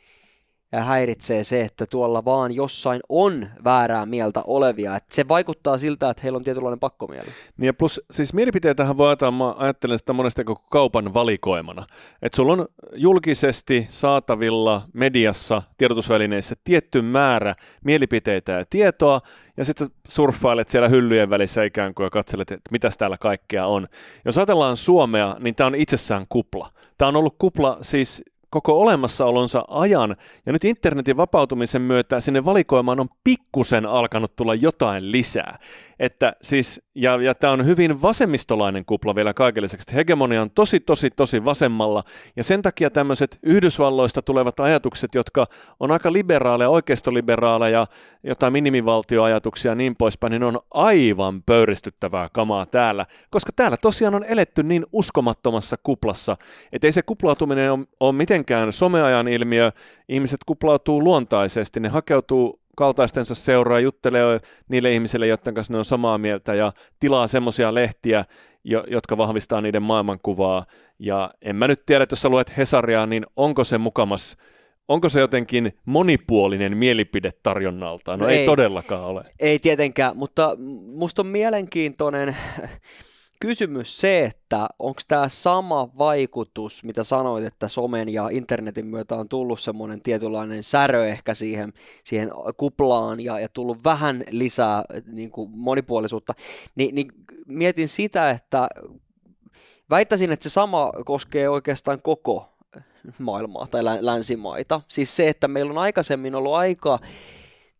häiritsee 0.80 1.44
se, 1.44 1.62
että 1.62 1.86
tuolla 1.86 2.26
vaan 2.26 2.56
jossain 2.56 3.02
on 3.10 3.48
väärää 3.64 4.06
mieltä 4.06 4.42
olevia. 4.48 4.96
Et 4.96 5.04
se 5.12 5.28
vaikuttaa 5.28 5.78
siltä, 5.78 6.10
että 6.10 6.24
heillä 6.24 6.38
on 6.38 6.44
tietynlainen 6.44 6.80
pakkomieli. 6.80 7.28
Niin 7.58 7.66
ja 7.66 7.74
plus 7.74 8.02
siis 8.12 8.34
mielipiteitähän 8.34 8.98
voi 8.98 9.08
ajatella, 9.08 9.32
mä 9.32 9.54
ajattelen 9.58 10.00
sitä 10.00 10.14
monesti 10.14 10.44
koko 10.44 10.66
kaupan 10.70 11.14
valikoimana. 11.14 11.88
Että 12.22 12.36
sulla 12.36 12.54
on 12.54 12.66
julkisesti 12.96 13.88
saatavilla 13.90 14.82
mediassa, 14.94 15.62
tiedotusvälineissä 15.78 16.56
tietty 16.64 17.02
määrä 17.02 17.56
mielipiteitä 17.86 18.52
ja 18.52 18.66
tietoa, 18.70 19.22
ja 19.58 19.66
sitten 19.66 19.88
surffailet 20.08 20.70
siellä 20.70 20.88
hyllyjen 20.88 21.30
välissä 21.30 21.64
ikään 21.64 21.94
kuin 21.94 22.06
ja 22.06 22.10
katselet, 22.10 22.52
että 22.52 22.72
mitäs 22.72 22.98
täällä 22.98 23.18
kaikkea 23.18 23.66
on. 23.66 23.88
Jos 24.26 24.38
ajatellaan 24.38 24.78
Suomea, 24.78 25.36
niin 25.40 25.56
tämä 25.56 25.68
on 25.68 25.76
itsessään 25.76 26.26
kupla. 26.30 26.72
Tämä 26.98 27.10
on 27.10 27.16
ollut 27.16 27.36
kupla 27.40 27.78
siis 27.82 28.24
koko 28.52 28.82
olemassaolonsa 28.82 29.64
ajan, 29.68 30.16
ja 30.46 30.54
nyt 30.54 30.64
internetin 30.64 31.18
vapautumisen 31.18 31.82
myötä 31.82 32.22
sinne 32.22 32.46
valikoimaan 32.46 33.00
on 33.00 33.08
pikkusen 33.24 33.86
alkanut 33.86 34.36
tulla 34.36 34.56
jotain 34.56 35.12
lisää. 35.12 35.60
Että 36.02 36.34
siis, 36.42 36.82
ja, 36.96 37.22
ja 37.22 37.36
tämä 37.36 37.54
on 37.54 37.66
hyvin 37.66 38.02
vasemmistolainen 38.02 38.86
kupla 38.86 39.16
vielä 39.16 39.34
kaikille 39.34 39.66
lisäksi. 39.66 39.96
Hegemonia 39.96 40.42
on 40.42 40.52
tosi, 40.52 40.80
tosi, 40.80 41.10
tosi 41.10 41.46
vasemmalla, 41.46 42.04
ja 42.36 42.44
sen 42.44 42.62
takia 42.62 42.90
tämmöiset 42.90 43.40
Yhdysvalloista 43.44 44.22
tulevat 44.22 44.60
ajatukset, 44.60 45.16
jotka 45.16 45.48
on 45.80 45.92
aika 45.92 46.14
liberaaleja, 46.14 46.70
oikeistoliberaaleja, 46.70 47.88
jotain 48.24 48.54
minimivaltioajatuksia 48.54 49.72
ja 49.72 49.76
niin 49.76 49.96
poispäin, 49.96 50.32
niin 50.32 50.44
on 50.44 50.60
aivan 50.72 51.44
pöyristyttävää 51.44 52.30
kamaa 52.34 52.66
täällä, 52.66 53.06
koska 53.30 53.52
täällä 53.56 53.78
tosiaan 53.78 54.16
on 54.16 54.24
eletty 54.24 54.64
niin 54.64 54.86
uskomattomassa 54.94 55.78
kuplassa, 55.84 56.38
että 56.72 56.88
ei 56.88 56.92
se 56.92 57.02
kuplautuminen 57.02 57.72
ole, 57.72 57.86
ole 58.00 58.12
mitenkään 58.12 58.72
someajan 58.74 59.28
ilmiö, 59.28 59.72
ihmiset 60.10 60.40
kuplautuu 60.46 61.04
luontaisesti, 61.04 61.80
ne 61.80 61.90
hakeutuu 61.90 62.61
kaltaistensa 62.76 63.36
seuraa, 63.36 63.80
juttelee 63.80 64.40
niille 64.70 64.94
ihmisille, 64.94 65.28
joiden 65.28 65.54
kanssa 65.54 65.74
ne 65.74 65.80
on 65.80 65.86
samaa 65.86 66.18
mieltä 66.18 66.54
ja 66.54 66.74
tilaa 67.00 67.28
semmoisia 67.28 67.74
lehtiä, 67.74 68.26
jo, 68.64 68.84
jotka 68.88 69.18
vahvistaa 69.18 69.62
niiden 69.62 69.84
maailmankuvaa. 69.84 70.66
Ja 71.00 71.32
en 71.42 71.56
mä 71.56 71.68
nyt 71.68 71.86
tiedä, 71.86 72.04
että 72.04 72.14
jos 72.14 72.22
sä 72.22 72.30
luet 72.30 72.58
Hesaria, 72.58 73.06
niin 73.06 73.26
onko 73.36 73.64
se 73.64 73.78
mukamas 73.78 74.38
onko 74.88 75.10
se 75.10 75.20
jotenkin 75.20 75.74
monipuolinen 75.86 76.78
mielipide 76.78 77.32
tarjonnalta? 77.44 78.18
No 78.18 78.28
ei, 78.28 78.38
ei 78.38 78.46
todellakaan 78.46 79.04
ole. 79.04 79.24
Ei 79.40 79.60
tietenkään, 79.60 80.18
mutta 80.18 80.58
musta 80.86 81.22
on 81.22 81.28
mielenkiintoinen 81.28 82.36
kysymys 83.42 84.00
se, 84.00 84.26
että 84.26 84.68
onko 84.80 85.02
tämä 85.08 85.30
sama 85.30 85.90
vaikutus, 85.98 86.84
mitä 86.84 87.04
sanoit, 87.04 87.46
että 87.46 87.68
somen 87.68 88.10
ja 88.10 88.30
internetin 88.32 88.86
myötä 88.86 89.16
on 89.16 89.30
tullut 89.30 89.60
semmoinen 89.60 90.02
tietynlainen 90.02 90.64
särö 90.64 91.06
ehkä 91.06 91.34
siihen, 91.34 91.74
siihen 92.04 92.32
kuplaan 92.58 93.20
ja, 93.20 93.40
ja 93.40 93.50
tullut 93.50 93.84
vähän 93.84 94.24
lisää 94.30 94.86
niin 95.06 95.32
kuin 95.32 95.50
monipuolisuutta, 95.54 96.34
Ni, 96.76 96.92
niin 96.92 97.12
mietin 97.48 97.88
sitä, 97.88 98.30
että 98.30 98.68
väittäisin, 99.90 100.32
että 100.32 100.44
se 100.44 100.50
sama 100.50 100.92
koskee 101.06 101.50
oikeastaan 101.50 102.02
koko 102.02 102.50
maailmaa 103.20 103.68
tai 103.68 103.84
länsimaita. 104.00 104.82
Siis 104.88 105.16
se, 105.16 105.30
että 105.30 105.48
meillä 105.48 105.72
on 105.72 105.78
aikaisemmin 105.78 106.36
ollut 106.36 106.54
aika 106.54 107.00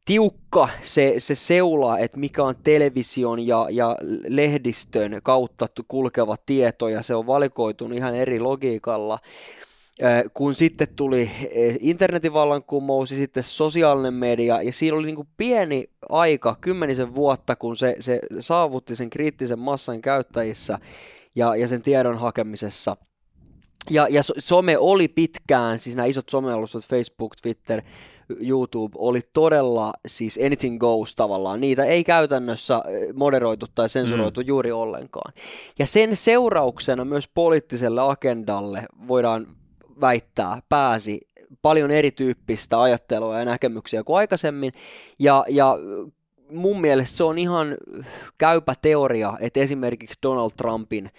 tiukka 0.06 0.70
se, 0.82 1.16
se 1.18 1.36
seula, 1.36 2.00
että 2.00 2.20
mikä 2.20 2.44
on 2.44 2.56
television 2.64 3.48
ja, 3.48 3.68
ja 3.70 3.98
lehdistön 4.28 5.20
kautta 5.24 5.68
kulkeva 5.88 6.36
tieto, 6.46 6.88
ja 6.88 7.02
se 7.02 7.16
on 7.16 7.28
valikoitunut 7.28 7.98
ihan 7.98 8.16
eri 8.16 8.40
logiikalla. 8.40 9.20
Kun 10.34 10.56
sitten 10.56 10.88
tuli 10.96 11.32
internetin 11.80 12.34
vallankumous 12.34 13.12
ja 13.12 13.18
sitten 13.18 13.44
sosiaalinen 13.44 14.14
media, 14.14 14.62
ja 14.62 14.74
siinä 14.74 14.98
oli 14.98 15.06
niin 15.06 15.16
kuin 15.16 15.28
pieni 15.38 15.90
aika, 16.10 16.58
kymmenisen 16.62 17.16
vuotta, 17.16 17.56
kun 17.56 17.78
se, 17.78 17.96
se 18.00 18.20
saavutti 18.40 18.96
sen 18.96 19.10
kriittisen 19.10 19.60
massan 19.60 20.02
käyttäjissä 20.02 20.80
ja, 21.36 21.56
ja 21.56 21.68
sen 21.68 21.82
tiedon 21.82 22.20
hakemisessa– 22.20 22.98
ja, 23.90 24.08
ja 24.10 24.22
some 24.38 24.78
oli 24.78 25.08
pitkään, 25.08 25.80
siis 25.80 25.96
nämä 25.96 26.06
isot 26.06 26.30
somealustat, 26.30 26.88
Facebook, 26.88 27.36
Twitter, 27.42 27.82
YouTube 28.40 28.96
oli 28.98 29.22
todella 29.34 29.94
siis 30.08 30.40
anything 30.46 30.80
goes 30.80 31.16
tavallaan. 31.16 31.62
Niitä 31.62 31.84
ei 31.84 32.04
käytännössä 32.04 32.84
eh, 32.88 33.14
moderoitu 33.14 33.66
tai 33.76 33.90
sensuroitu 33.90 34.42
mm. 34.42 34.48
juuri 34.48 34.72
ollenkaan. 34.72 35.34
Ja 35.80 35.88
sen 35.88 36.16
seurauksena 36.16 37.06
myös 37.06 37.28
poliittiselle 37.34 38.02
agendalle 38.02 38.86
voidaan 39.08 39.48
väittää 40.02 40.62
pääsi 40.70 41.22
paljon 41.62 41.92
erityyppistä 41.92 42.82
ajattelua 42.82 43.40
ja 43.40 43.46
näkemyksiä 43.46 44.04
kuin 44.04 44.18
aikaisemmin. 44.18 44.72
Ja, 45.20 45.46
ja 45.50 45.78
mun 46.52 46.82
mielestä 46.82 47.18
se 47.18 47.24
on 47.24 47.38
ihan 47.38 47.78
käypä 48.38 48.74
teoria, 48.82 49.34
että 49.40 49.60
esimerkiksi 49.60 50.20
Donald 50.24 50.52
Trumpin 50.58 51.10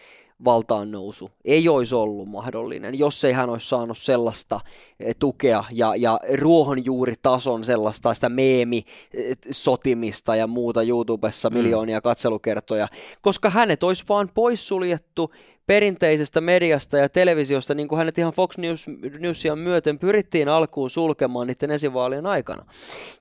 valtaan 0.44 0.90
nousu 0.90 1.30
ei 1.44 1.68
olisi 1.68 1.94
ollut 1.94 2.28
mahdollinen, 2.28 2.98
jos 2.98 3.24
ei 3.24 3.32
hän 3.32 3.50
olisi 3.50 3.68
saanut 3.68 3.98
sellaista 3.98 4.60
eh, 5.00 5.16
tukea 5.18 5.64
ja, 5.70 5.96
ja 5.96 6.20
ruohonjuuritason 6.34 7.64
sellaista 7.64 8.14
sitä 8.14 8.28
meemi-sotimista 8.28 10.36
ja 10.36 10.46
muuta 10.46 10.82
YouTubessa 10.82 11.50
mm. 11.50 11.56
miljoonia 11.56 12.00
katselukertoja, 12.00 12.88
koska 13.22 13.50
hänet 13.50 13.82
olisi 13.82 14.04
vaan 14.08 14.30
poissuljettu 14.34 15.32
perinteisestä 15.66 16.40
mediasta 16.40 16.98
ja 16.98 17.08
televisiosta, 17.08 17.74
niin 17.74 17.88
kuin 17.88 17.98
hänet 17.98 18.18
ihan 18.18 18.32
Fox 18.32 18.58
News, 18.58 18.86
Newsia 19.18 19.56
myöten 19.56 19.98
pyrittiin 19.98 20.48
alkuun 20.48 20.90
sulkemaan 20.90 21.46
niiden 21.46 21.70
esivaalien 21.70 22.26
aikana. 22.26 22.64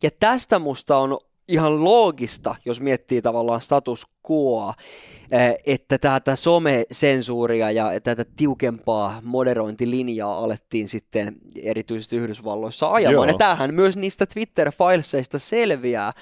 Ja 0.04 0.10
tästä 0.20 0.60
musta 0.60 0.98
on 0.98 1.18
ihan 1.48 1.84
loogista, 1.84 2.56
jos 2.66 2.82
miettii 2.82 3.22
tavallaan 3.22 3.62
status 3.62 4.08
quoa, 4.32 4.74
eh, 5.32 5.56
että 5.66 5.98
tätä 5.98 6.36
some-sensuuria 6.36 7.72
ja 7.72 8.00
tätä 8.04 8.26
tiukempaa 8.36 9.22
moderointilinjaa 9.24 10.38
alettiin 10.38 10.88
sitten 10.88 11.36
erityisesti 11.64 12.16
Yhdysvalloissa 12.16 12.92
ajamaan. 12.92 13.14
Joo. 13.14 13.26
Ja 13.26 13.34
tämähän 13.38 13.74
myös 13.74 13.98
niistä 13.98 14.26
Twitter-fileseista 14.26 15.40
selviää 15.40 16.14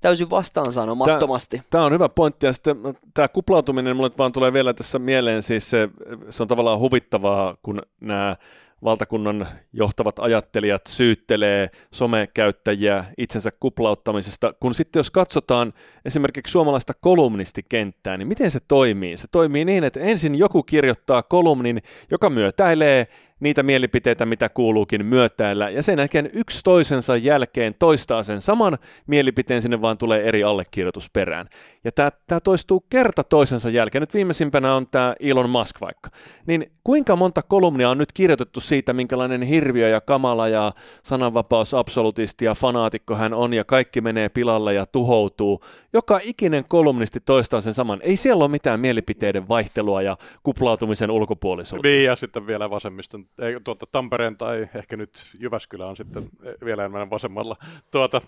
täysin 0.00 0.30
vastaansanomattomasti. 0.30 1.62
Tämä 1.70 1.84
on 1.84 1.92
hyvä 1.92 2.08
pointti, 2.08 2.46
ja 2.46 2.52
sitten 2.52 2.76
tämä 3.14 3.28
kuplautuminen 3.28 3.96
mulle 3.96 4.10
vaan 4.18 4.32
tulee 4.32 4.52
vielä 4.52 4.74
tässä 4.74 4.98
mieleen, 4.98 5.42
siis 5.42 5.70
se, 5.70 5.88
se 6.30 6.42
on 6.42 6.48
tavallaan 6.48 6.80
huvittavaa, 6.80 7.56
kun 7.62 7.82
nämä 8.00 8.36
valtakunnan 8.84 9.48
johtavat 9.72 10.18
ajattelijat 10.18 10.86
syyttelee 10.86 11.70
somekäyttäjiä 11.92 13.04
itsensä 13.18 13.50
kuplauttamisesta, 13.60 14.54
kun 14.60 14.74
sitten 14.74 15.00
jos 15.00 15.10
katsotaan 15.10 15.72
esimerkiksi 16.04 16.52
suomalaista 16.52 16.92
kolumnistikenttää, 17.00 18.16
niin 18.16 18.28
miten 18.28 18.50
se 18.50 18.58
toimii? 18.68 19.16
Se 19.16 19.26
toimii 19.30 19.64
niin, 19.64 19.84
että 19.84 20.00
ensin 20.00 20.34
joku 20.34 20.62
kirjoittaa 20.62 21.22
kolumnin, 21.22 21.82
joka 22.10 22.30
myötäilee 22.30 23.06
niitä 23.40 23.62
mielipiteitä, 23.62 24.26
mitä 24.26 24.48
kuuluukin 24.48 25.06
myötäillä, 25.06 25.70
ja 25.70 25.82
sen 25.82 25.98
jälkeen 25.98 26.30
yksi 26.32 26.60
toisensa 26.64 27.16
jälkeen 27.16 27.74
toistaa 27.78 28.22
sen 28.22 28.40
saman 28.40 28.78
mielipiteen, 29.06 29.62
sinne 29.62 29.80
vaan 29.80 29.98
tulee 29.98 30.22
eri 30.22 30.44
allekirjoitus 30.44 31.10
perään. 31.10 31.48
Ja 31.84 31.92
tämä 32.26 32.40
toistuu 32.40 32.84
kerta 32.90 33.24
toisensa 33.24 33.70
jälkeen. 33.70 34.02
Nyt 34.02 34.14
viimeisimpänä 34.14 34.74
on 34.74 34.86
tämä 34.90 35.14
Elon 35.20 35.50
Musk 35.50 35.80
vaikka. 35.80 36.10
Niin 36.46 36.72
kuinka 36.84 37.16
monta 37.16 37.42
kolumnia 37.42 37.90
on 37.90 37.98
nyt 37.98 38.12
kirjoitettu 38.12 38.60
siitä, 38.60 38.92
minkälainen 38.92 39.42
hirviö 39.42 39.88
ja 39.88 40.00
kamala 40.00 40.48
ja 40.48 40.72
sananvapaus 41.02 41.74
absolutisti 41.74 42.44
ja 42.44 42.54
fanaatikko 42.54 43.14
hän 43.14 43.34
on, 43.34 43.54
ja 43.54 43.64
kaikki 43.64 44.00
menee 44.00 44.28
pilalle 44.28 44.74
ja 44.74 44.86
tuhoutuu. 44.86 45.60
Joka 45.92 46.20
ikinen 46.22 46.64
kolumnisti 46.68 47.20
toistaa 47.20 47.60
sen 47.60 47.74
saman. 47.74 48.00
Ei 48.02 48.16
siellä 48.16 48.44
ole 48.44 48.50
mitään 48.50 48.80
mielipiteiden 48.80 49.48
vaihtelua 49.48 50.02
ja 50.02 50.16
kuplautumisen 50.42 51.10
ulkopuolisuutta. 51.10 51.88
Niin, 51.88 52.04
ja 52.04 52.16
sitten 52.16 52.46
vielä 52.46 52.70
vasemmiston, 52.70 53.26
ei, 53.38 53.60
tuota, 53.64 53.86
Tampereen 53.92 54.36
tai 54.36 54.68
ehkä 54.74 54.96
nyt 54.96 55.22
Jyväskylä 55.38 55.86
on 55.86 55.96
sitten 55.96 56.28
vielä 56.64 56.82
enemmän 56.82 57.10
vasemmalla. 57.10 57.56
Tuota, 57.90 58.20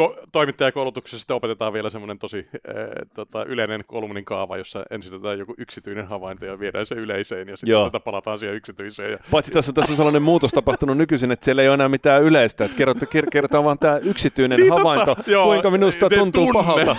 ko- 0.00 0.26
toimittajakoulutuksessa 0.32 1.34
opetetaan 1.34 1.72
vielä 1.72 1.90
semmoinen 1.90 2.18
tosi 2.18 2.38
e, 2.38 2.72
tota, 3.14 3.44
yleinen 3.44 3.84
kolumnin 3.86 4.24
kaava, 4.24 4.56
jossa 4.56 4.84
ensin 4.90 5.14
otetaan 5.14 5.38
joku 5.38 5.54
yksityinen 5.58 6.06
havainto 6.06 6.44
ja 6.46 6.60
viedään 6.60 6.86
se 6.86 6.94
yleiseen, 6.94 7.48
ja 7.48 7.56
sitten 7.56 7.74
tuota, 7.74 8.00
palataan 8.00 8.38
siihen 8.38 8.56
yksityiseen. 8.56 9.10
Ja... 9.12 9.18
Paitsi 9.30 9.52
tässä, 9.52 9.72
tässä 9.72 9.92
on 9.92 9.96
sellainen 9.96 10.22
muutos 10.22 10.50
tapahtunut 10.50 10.96
nykyisin, 10.96 11.32
että 11.32 11.44
siellä 11.44 11.62
ei 11.62 11.68
ole 11.68 11.74
enää 11.74 11.88
mitään 11.88 12.22
yleistä, 12.22 12.64
että 12.64 12.76
kerrotaan, 12.76 13.08
kerrotaan 13.32 13.64
vaan 13.64 13.78
tämä 13.78 13.98
yksityinen 13.98 14.60
niin, 14.60 14.72
havainto, 14.72 15.14
totta, 15.14 15.30
joo, 15.30 15.46
kuinka 15.46 15.70
minusta 15.70 16.10
tuntuu 16.10 16.44
tunne. 16.44 16.52
pahalta. 16.52 16.96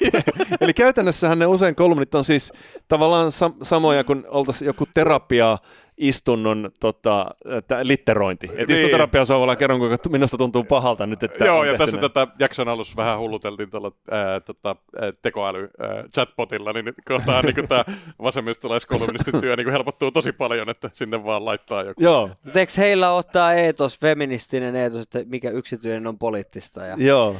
Eli 0.60 0.74
käytännössähän 0.74 1.38
ne 1.38 1.46
usein 1.46 1.74
kolumnit 1.74 2.14
on 2.14 2.24
siis 2.24 2.52
tavallaan 2.88 3.28
sam- 3.28 3.56
samoja 3.62 4.04
kuin 4.04 4.24
oltaisiin 4.28 4.66
joku 4.66 4.86
terapia 4.94 5.58
istunnon 6.00 6.70
tota, 6.80 7.26
litterointi. 7.82 8.46
Niin. 8.46 8.60
Että 8.60 8.74
istuterapia 8.74 9.24
soovalla 9.24 9.56
kerron, 9.56 9.78
kuinka 9.78 10.08
minusta 10.08 10.36
tuntuu 10.36 10.64
pahalta 10.64 11.06
nyt. 11.06 11.22
Että 11.22 11.44
Joo, 11.44 11.64
ja 11.64 11.78
tässä 11.78 11.98
tätä 11.98 12.26
jakson 12.38 12.68
alussa 12.68 12.96
vähän 12.96 13.18
hulluteltiin 13.18 13.70
tuolla 13.70 13.92
ää, 14.10 14.40
tota, 14.40 14.76
tekoäly 15.22 15.70
ää, 15.78 16.04
chatbotilla, 16.14 16.72
niin 16.72 16.94
kohtaan 17.08 17.44
niin 17.44 17.68
tämä 17.68 17.84
vasemmistolaiskolumnistin 18.22 19.40
työ 19.40 19.56
niin 19.56 19.70
helpottuu 19.70 20.10
tosi 20.10 20.32
paljon, 20.32 20.68
että 20.68 20.90
sinne 20.92 21.24
vaan 21.24 21.44
laittaa 21.44 21.82
joku. 21.82 22.02
Joo. 22.02 22.30
Eikö 22.54 22.72
heillä 22.78 23.12
ottaa 23.12 23.54
eetos, 23.54 23.98
feministinen 23.98 24.76
eetos, 24.76 25.02
että 25.02 25.18
mikä 25.26 25.50
yksityinen 25.50 26.06
on 26.06 26.18
poliittista? 26.18 26.86
Ja... 26.86 26.96
Joo 26.98 27.36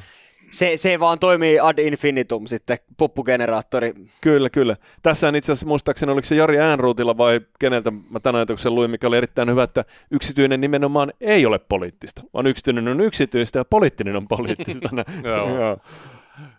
se, 0.51 0.77
se 0.77 1.01
vaan 1.01 1.19
toimii 1.19 1.61
ad 1.61 1.79
infinitum 1.79 2.47
sitten, 2.47 2.79
puppugeneraattori. 2.97 3.95
Kyllä, 4.21 4.51
kyllä. 4.51 4.77
Tässä 5.03 5.29
on 5.29 5.37
itse 5.37 5.53
asiassa 5.53 5.67
muistaakseni, 5.67 6.13
oliko 6.13 6.27
se 6.27 6.35
Jari 6.35 6.59
Äänruutilla 6.59 7.17
vai 7.17 7.41
keneltä 7.59 7.91
mä 7.91 8.21
tämän 8.21 8.37
ajatuksen 8.39 8.75
luin, 8.75 8.91
mikä 8.91 9.07
oli 9.07 9.17
erittäin 9.17 9.51
hyvä, 9.51 9.63
että 9.63 9.85
yksityinen 10.11 10.61
nimenomaan 10.61 11.13
ei 11.21 11.47
ole 11.47 11.59
poliittista, 11.59 12.23
vaan 12.35 12.47
yksityinen 12.47 12.89
on 12.89 13.01
yksityistä 13.01 13.59
ja 13.59 13.65
poliittinen 13.65 14.17
on 14.17 14.29
poliittista. 14.29 14.89
Joo. 15.25 15.79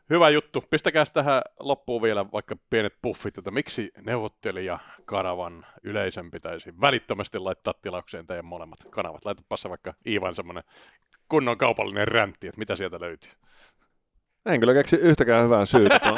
Hyvä 0.10 0.30
juttu. 0.30 0.64
Pistäkää 0.70 1.06
tähän 1.14 1.42
loppuun 1.60 2.02
vielä 2.02 2.26
vaikka 2.32 2.56
pienet 2.70 2.94
puffit, 3.02 3.38
että 3.38 3.52
miksi 3.52 3.92
neuvottelija 4.06 4.80
kanavan 5.06 5.66
yleisön 5.84 6.32
pitäisi 6.32 6.74
välittömästi 6.82 7.40
laittaa 7.40 7.74
tilaukseen 7.82 8.28
teidän 8.28 8.46
molemmat 8.46 8.80
kanavat. 8.90 9.26
Laitapa 9.26 9.58
se 9.58 9.70
vaikka 9.70 9.94
Iivan 10.08 10.36
semmoinen 10.36 10.64
kunnon 11.30 11.58
kaupallinen 11.58 12.08
räntti, 12.08 12.48
että 12.48 12.60
mitä 12.60 12.76
sieltä 12.76 12.98
löytyy. 13.00 13.32
En 14.46 14.60
kyllä 14.60 14.74
keksi 14.74 14.96
yhtäkään 14.96 15.44
hyvää 15.44 15.66
syytä. 15.66 16.00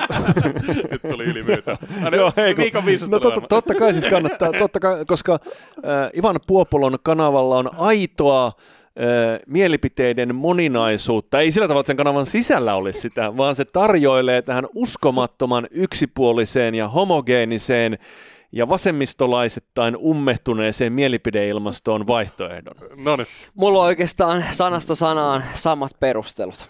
Nyt 0.92 1.02
tuli 1.02 1.24
ylimyytä. 1.24 1.78
Joo, 2.18 2.34
hei, 2.38 2.58
viikon 2.58 2.84
no 3.10 3.20
totta, 3.20 3.42
totta 3.42 3.76
kai 3.76 3.94
siis 3.94 4.08
kannattaa, 4.08 4.52
totta 4.60 4.80
kai, 4.80 5.06
koska 5.06 5.34
äh, 5.34 6.10
Ivan 6.18 6.40
Puopolon 6.48 6.98
kanavalla 7.04 7.58
on 7.58 7.76
aitoa 7.76 8.46
äh, 8.48 8.54
mielipiteiden 9.48 10.36
moninaisuutta. 10.36 11.40
Ei 11.40 11.52
sillä 11.52 11.68
tavalla, 11.68 11.82
että 11.82 11.88
sen 11.88 11.98
kanavan 11.98 12.26
sisällä 12.26 12.76
olisi 12.76 13.00
sitä, 13.00 13.38
vaan 13.38 13.56
se 13.56 13.66
tarjoilee 13.66 14.42
tähän 14.42 14.66
uskomattoman 14.76 15.68
yksipuoliseen 15.72 16.76
ja 16.76 16.88
homogeeniseen 16.88 17.98
ja 18.52 18.70
vasemmistolaisittain 18.70 19.98
ummehtuneeseen 19.98 20.94
mielipideilmastoon 20.94 22.08
vaihtoehdon. 22.08 22.76
No 23.04 23.16
niin. 23.16 23.28
Mulla 23.54 23.80
on 23.80 23.86
oikeastaan 23.86 24.46
sanasta 24.52 24.96
sanaan 24.96 25.44
samat 25.54 25.92
perustelut. 26.00 26.70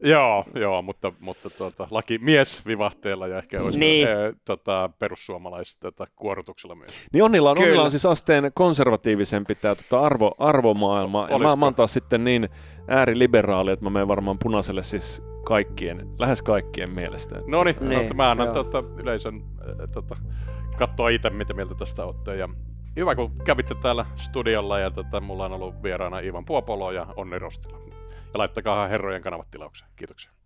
Joo, 0.00 0.44
joo, 0.54 0.82
mutta, 0.82 1.12
mutta 1.20 1.50
tuota, 1.50 1.88
laki 1.90 2.18
mies 2.18 2.66
vivahteella 2.66 3.26
ja 3.26 3.38
ehkä 3.38 3.62
olisi 3.62 3.78
niin. 3.78 4.08
e, 4.08 4.12
tota, 4.44 4.90
perussuomalaiset 4.98 5.80
tota, 5.80 6.06
kuorutuksella 6.16 6.74
myös. 6.74 6.90
Niin 7.12 7.24
Onnilla 7.24 7.50
on, 7.50 7.58
Onnilla 7.58 7.82
on 7.82 7.90
siis 7.90 8.06
asteen 8.06 8.50
konservatiivisempi 8.54 9.54
tämä 9.54 9.74
tota, 9.74 10.00
arvo, 10.00 10.34
arvomaailma. 10.38 11.26
Ja 11.30 11.38
mä, 11.38 11.56
mä 11.56 11.66
oon 11.66 11.74
taas 11.74 11.92
sitten 11.92 12.24
niin 12.24 12.48
ääriliberaali, 12.88 13.70
että 13.70 13.84
mä 13.84 13.90
menen 13.90 14.08
varmaan 14.08 14.38
punaiselle 14.42 14.82
siis 14.82 15.22
kaikkien, 15.44 16.08
lähes 16.18 16.42
kaikkien 16.42 16.92
mielestä. 16.94 17.40
No 17.46 17.64
niin, 17.64 17.76
no, 17.80 18.14
mä 18.14 18.30
annan 18.30 18.48
tota, 18.48 18.84
yleisön 18.96 19.34
äh, 19.34 19.88
tota, 19.92 20.16
katsoa 20.78 21.08
itse, 21.08 21.30
mitä 21.30 21.54
mieltä 21.54 21.74
tästä 21.74 22.04
olette. 22.04 22.36
Ja 22.36 22.48
hyvä, 22.96 23.14
kun 23.14 23.32
kävitte 23.44 23.74
täällä 23.74 24.06
studiolla 24.16 24.78
ja 24.78 24.90
tota, 24.90 25.20
mulla 25.20 25.44
on 25.44 25.52
ollut 25.52 25.82
vieraana 25.82 26.18
Ivan 26.18 26.44
Puopolo 26.44 26.92
ja 26.92 27.06
Onni 27.16 27.38
Rostila. 27.38 27.78
Ja 28.34 28.38
laittakaa 28.38 28.88
herrojen 28.88 29.22
kanavat 29.22 29.50
tilaukseen. 29.50 29.90
Kiitoksia. 29.96 30.37